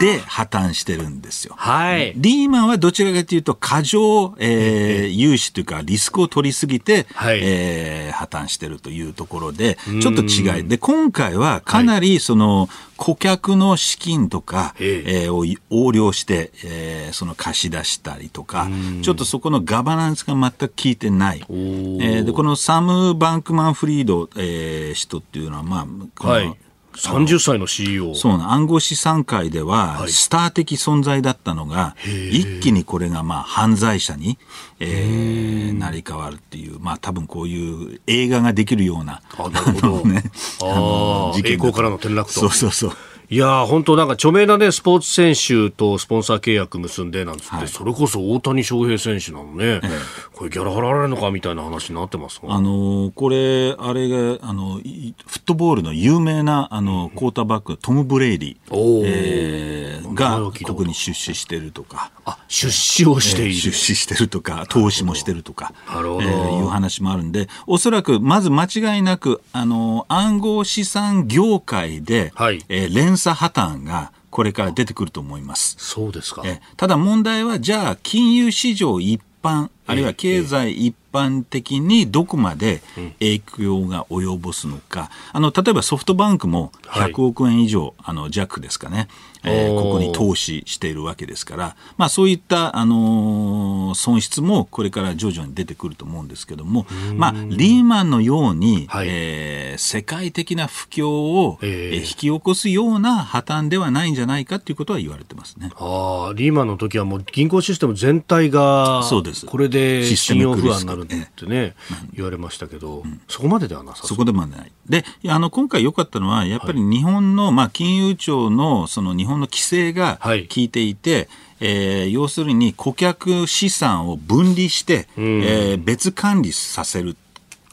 [0.00, 1.54] で破綻してるんですよ。
[1.56, 2.12] はい。
[2.16, 10.68] リーマンはどちらかというと過剰、えー、融資というかリスクを取りすぎて、はい、えー、破綻してるというところで、ちょっと違い。
[10.68, 18.68] で、今回はかなりその、顧客の資金とか、えー、を横領して、えー、その貸し出したりとか、
[19.02, 21.44] ちょっとそこのガバナンスが全く効いてない。
[21.48, 26.56] えー、で、このサム・バンクマン・フリード、えー、人っていうのは、まあ、この、はい
[26.96, 28.14] 30歳の CEO。
[28.14, 31.96] そうな、暗号資産界では、スター的存在だったのが、
[32.30, 34.38] 一気にこれがまあ犯罪者に、
[34.80, 40.04] えー、なり変わるっていう、まあ多分こういう映画ができるような、あなるほど。
[40.04, 40.22] ね、
[40.62, 42.40] あの事件栄光からの転落と。
[42.40, 42.92] そうそうそう。
[43.30, 49.90] いや本当なんか著名なね、スポーツ選手とスポンサー契約結んでなんつって、はい、それこそ大谷翔平選手なのね、ええ、
[50.34, 55.14] これギャラ払われるのかみたいな話になってますあのこれ、あれが、あの、フッ
[55.44, 62.10] トボールの有名な、あの、クォーターバック、トム・ブレイリー、えー、が、ここに出資してるとか。
[62.24, 75.76] あ、出資をしている、えー、出資してるとか、投資もしてるとか、なるほど、えー、いう話もあるんで、おそらく、まず間違いなく、あの、暗号資産業界で、はい、えー、連連鎖破綻がこれから出てくると思います。
[75.78, 76.42] そうですか。
[76.76, 82.82] ただ問題は、じゃあ、金融市場一般、あるいは経済一般的にどこまで
[83.20, 89.08] 影響が及ぼすのか、あの例えばソフトバンクも100億円以上、はい、あの弱ですかね、
[89.44, 105.70] えー、ここに投資しているわけですから、まあ、そういった、あのー、損失もこれから徐々に出てくると思うんですけども、まあ、リーマンのように、はい、えー、世界的な不況を、えー、引き起こすような破綻ではないんじゃないかということは言われてますね。
[105.76, 109.46] あリーマンの時はもう銀行システム全体がそうです。
[109.46, 111.74] これで信用不安になるってね、
[112.12, 114.72] 言われましたけど、うん、そこまでではなさそこでもない。
[114.88, 121.28] で、あの、今回良かったのは、やっぱり日本の、はい、まあ、金融庁の、その日本の規制が効いていて、はい
[121.60, 127.16] えー、要するに顧客資産を分離して、うん、えー、別管理させる。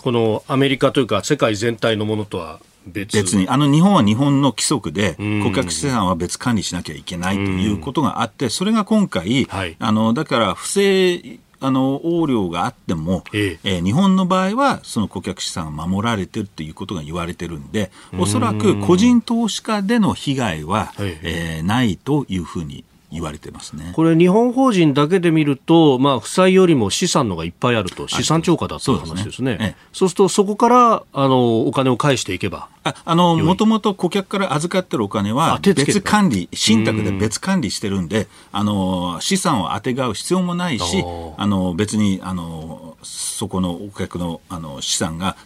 [0.02, 3.16] このアメリカというか世界全体のものとは別。
[3.18, 13.78] 別にあの日本は日本の規則で顧客資産は別管理しなきゃいけないということがあってそれが今回、はい、あのだから不正あの横領があっても、ええ。
[13.80, 23.92] ー、日本の場合はその顧客資産が守られてるっていうことが言われてるんでおそらく個人投資家での被害は、ええー、ないというふうに言われてますね。
[23.94, 29.58] これ、日本法人だけで見ると、まあ、負債よりも資産のがいっぱいあると、資産超過だという話ですね、そう、ね。
[29.60, 32.70] ええ、すると、そこからあのお金を返していけば。
[32.84, 41.04] あのもともと顧客から預かってるお金は、別管理、信託で別管理してるんで、あの資産をあてがう必要もないし、
[41.38, 45.38] あの別にあのそこのお客のあの資産が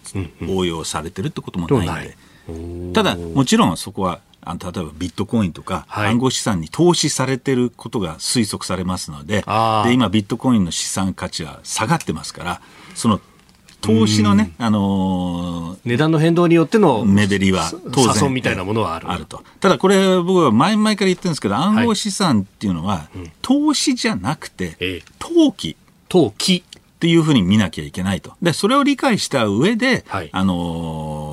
[0.47, 2.93] 応用されてるってこともないんで。
[2.93, 9.41] ただ、もちろんそこはあの例えばビットコインとか暗号資産に投資されてることが推測されますので
[9.85, 12.61] で今ビットコインの資産価値は下がってますから
[12.93, 13.19] その
[13.81, 19.11] 投資のね、あのー、値段の変動によっての目減りは当然みたいなものはある。
[19.11, 19.43] あると。
[19.59, 25.77] ただこれ僕は前々から言ってるんですけど暗号資産っていうのは、はい投資じゃなくて、投機。
[26.09, 26.63] 投機。
[26.95, 28.33] っていうふうに見なきゃいけないと。
[28.41, 31.24] でそれを理解した上で、はい、あのー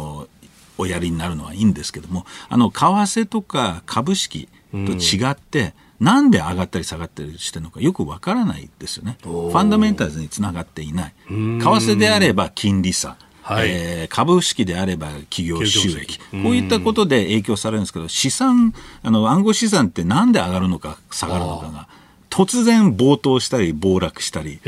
[0.79, 9.19] おやりになるのはいいんですけどもあの為替とか株式と違って、うん、なんで上がったり下がったりしてるのかよくわからないですよね。
[9.23, 11.15] ファンダメンタルズにつながっていない。
[11.29, 13.17] 為替であれば金利差。
[13.43, 21.89] はい、えー、株式であれば企業収益、こういったことで影響されるんですけど、資産、あの暗号資産ってなんで上がるのか、下がるのかが、
[22.31, 24.61] 突然暴騰したり、暴落したり、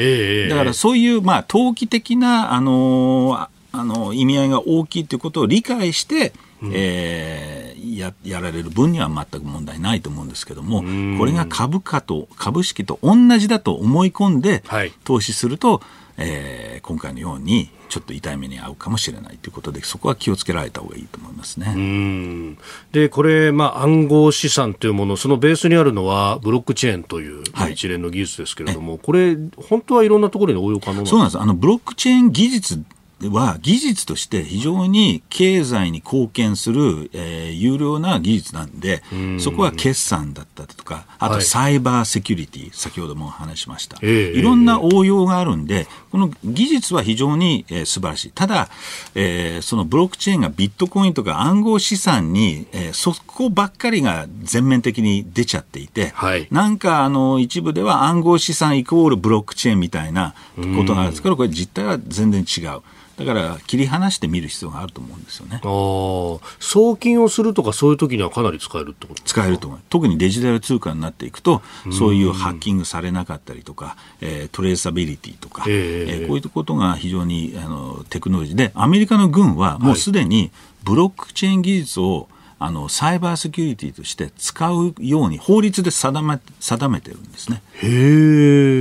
[0.49, 10.83] だからそういう、まあ、投機的な、あのー、あの意味合いが大きいということを理解して、うん、えー、ややられる分には全く問題ないと思うんですけども、
[11.19, 14.63] これが株価と株式と同じだと思い込んで
[15.03, 15.81] 投資すると、はい、
[16.19, 22.57] えー、今回のようにちょっと痛い目に遭うかもしれないということでそこは気をつけられた方がいいと思いますね。
[22.93, 29.37] でこれ、まあ、暗号資産というものそのベースにあるのはブロックチェーンという一連の技術ですけれども、はい、これ
[29.69, 31.11] 本当はいろんなところに応用可能なんですか？
[31.11, 31.39] そうなんです。
[31.39, 32.83] あのブロックチェーン技術
[33.23, 39.03] は技術として非常に経済に貢献する、えー、有料な技術なんで、
[39.39, 48.31] そこは決算だったとか、あとサイバーセキュリティ、はい、先ほども話しました、いろんな応用があるんで、この技術は非常に、えー、素晴らしい。
[48.31, 48.69] ただ、
[49.15, 61.23] えー、そのブロックチェーンがビットコインとか暗号資産に、えー、そこばっかりが全面的に出ちゃっていて、はい、なんかあの一部では暗号資産イコールブロックチェーンみたいなことがあるんです。
[61.23, 62.83] けど、これ実態は全然違う。
[63.17, 65.61] だから切り離して見る必要があると思うんですよね。
[65.63, 69.81] 送金をするとかそういう時にはかなり使えるってこと使えると思う。
[69.89, 71.63] 特にデジタル通貨になっていくと、
[71.93, 80.51] そういうハッキングされなかったりとか、えー、トレーサビリティとか、えー、えー、こういうことが非常にあのテクノロジーで、アメリカの軍はもうすでに
[80.83, 87.63] ブロックチェーン技術をあのサイバーセキュリティとして使うように法律で定め定めてるんですね。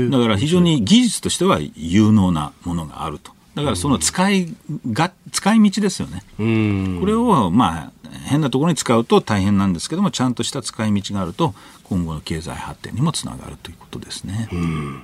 [0.10, 3.32] だから非常に技術としては有能なものがあると。
[3.56, 4.54] だからその使い
[4.92, 6.24] が、使い道ですよね。
[6.38, 14.50] これを、まあ、変なところに使うと大変なんですけどもちゃんとした使い道があると今後の経済発展にもつながるということですね。
[14.52, 15.04] うん。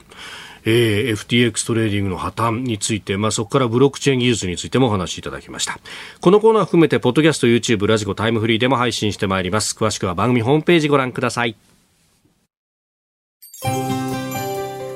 [0.65, 5.79] えー、FTX トレーディングの破綻について、まあ、そこからブロックチェーン技術についてもお話しいただきました。
[6.19, 9.75] このコーナー含めてポッドキャスト YouTube ラジコタイムフリーでも配信してまいります。
[9.75, 11.55] 詳しくは番組ホームページご覧ください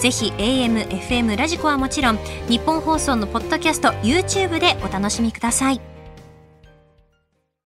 [0.00, 2.18] ぜひ AM、FM、ラジコはもちろん
[2.48, 5.97] 日本放送のポッドキャスト YouTube でお楽しみください。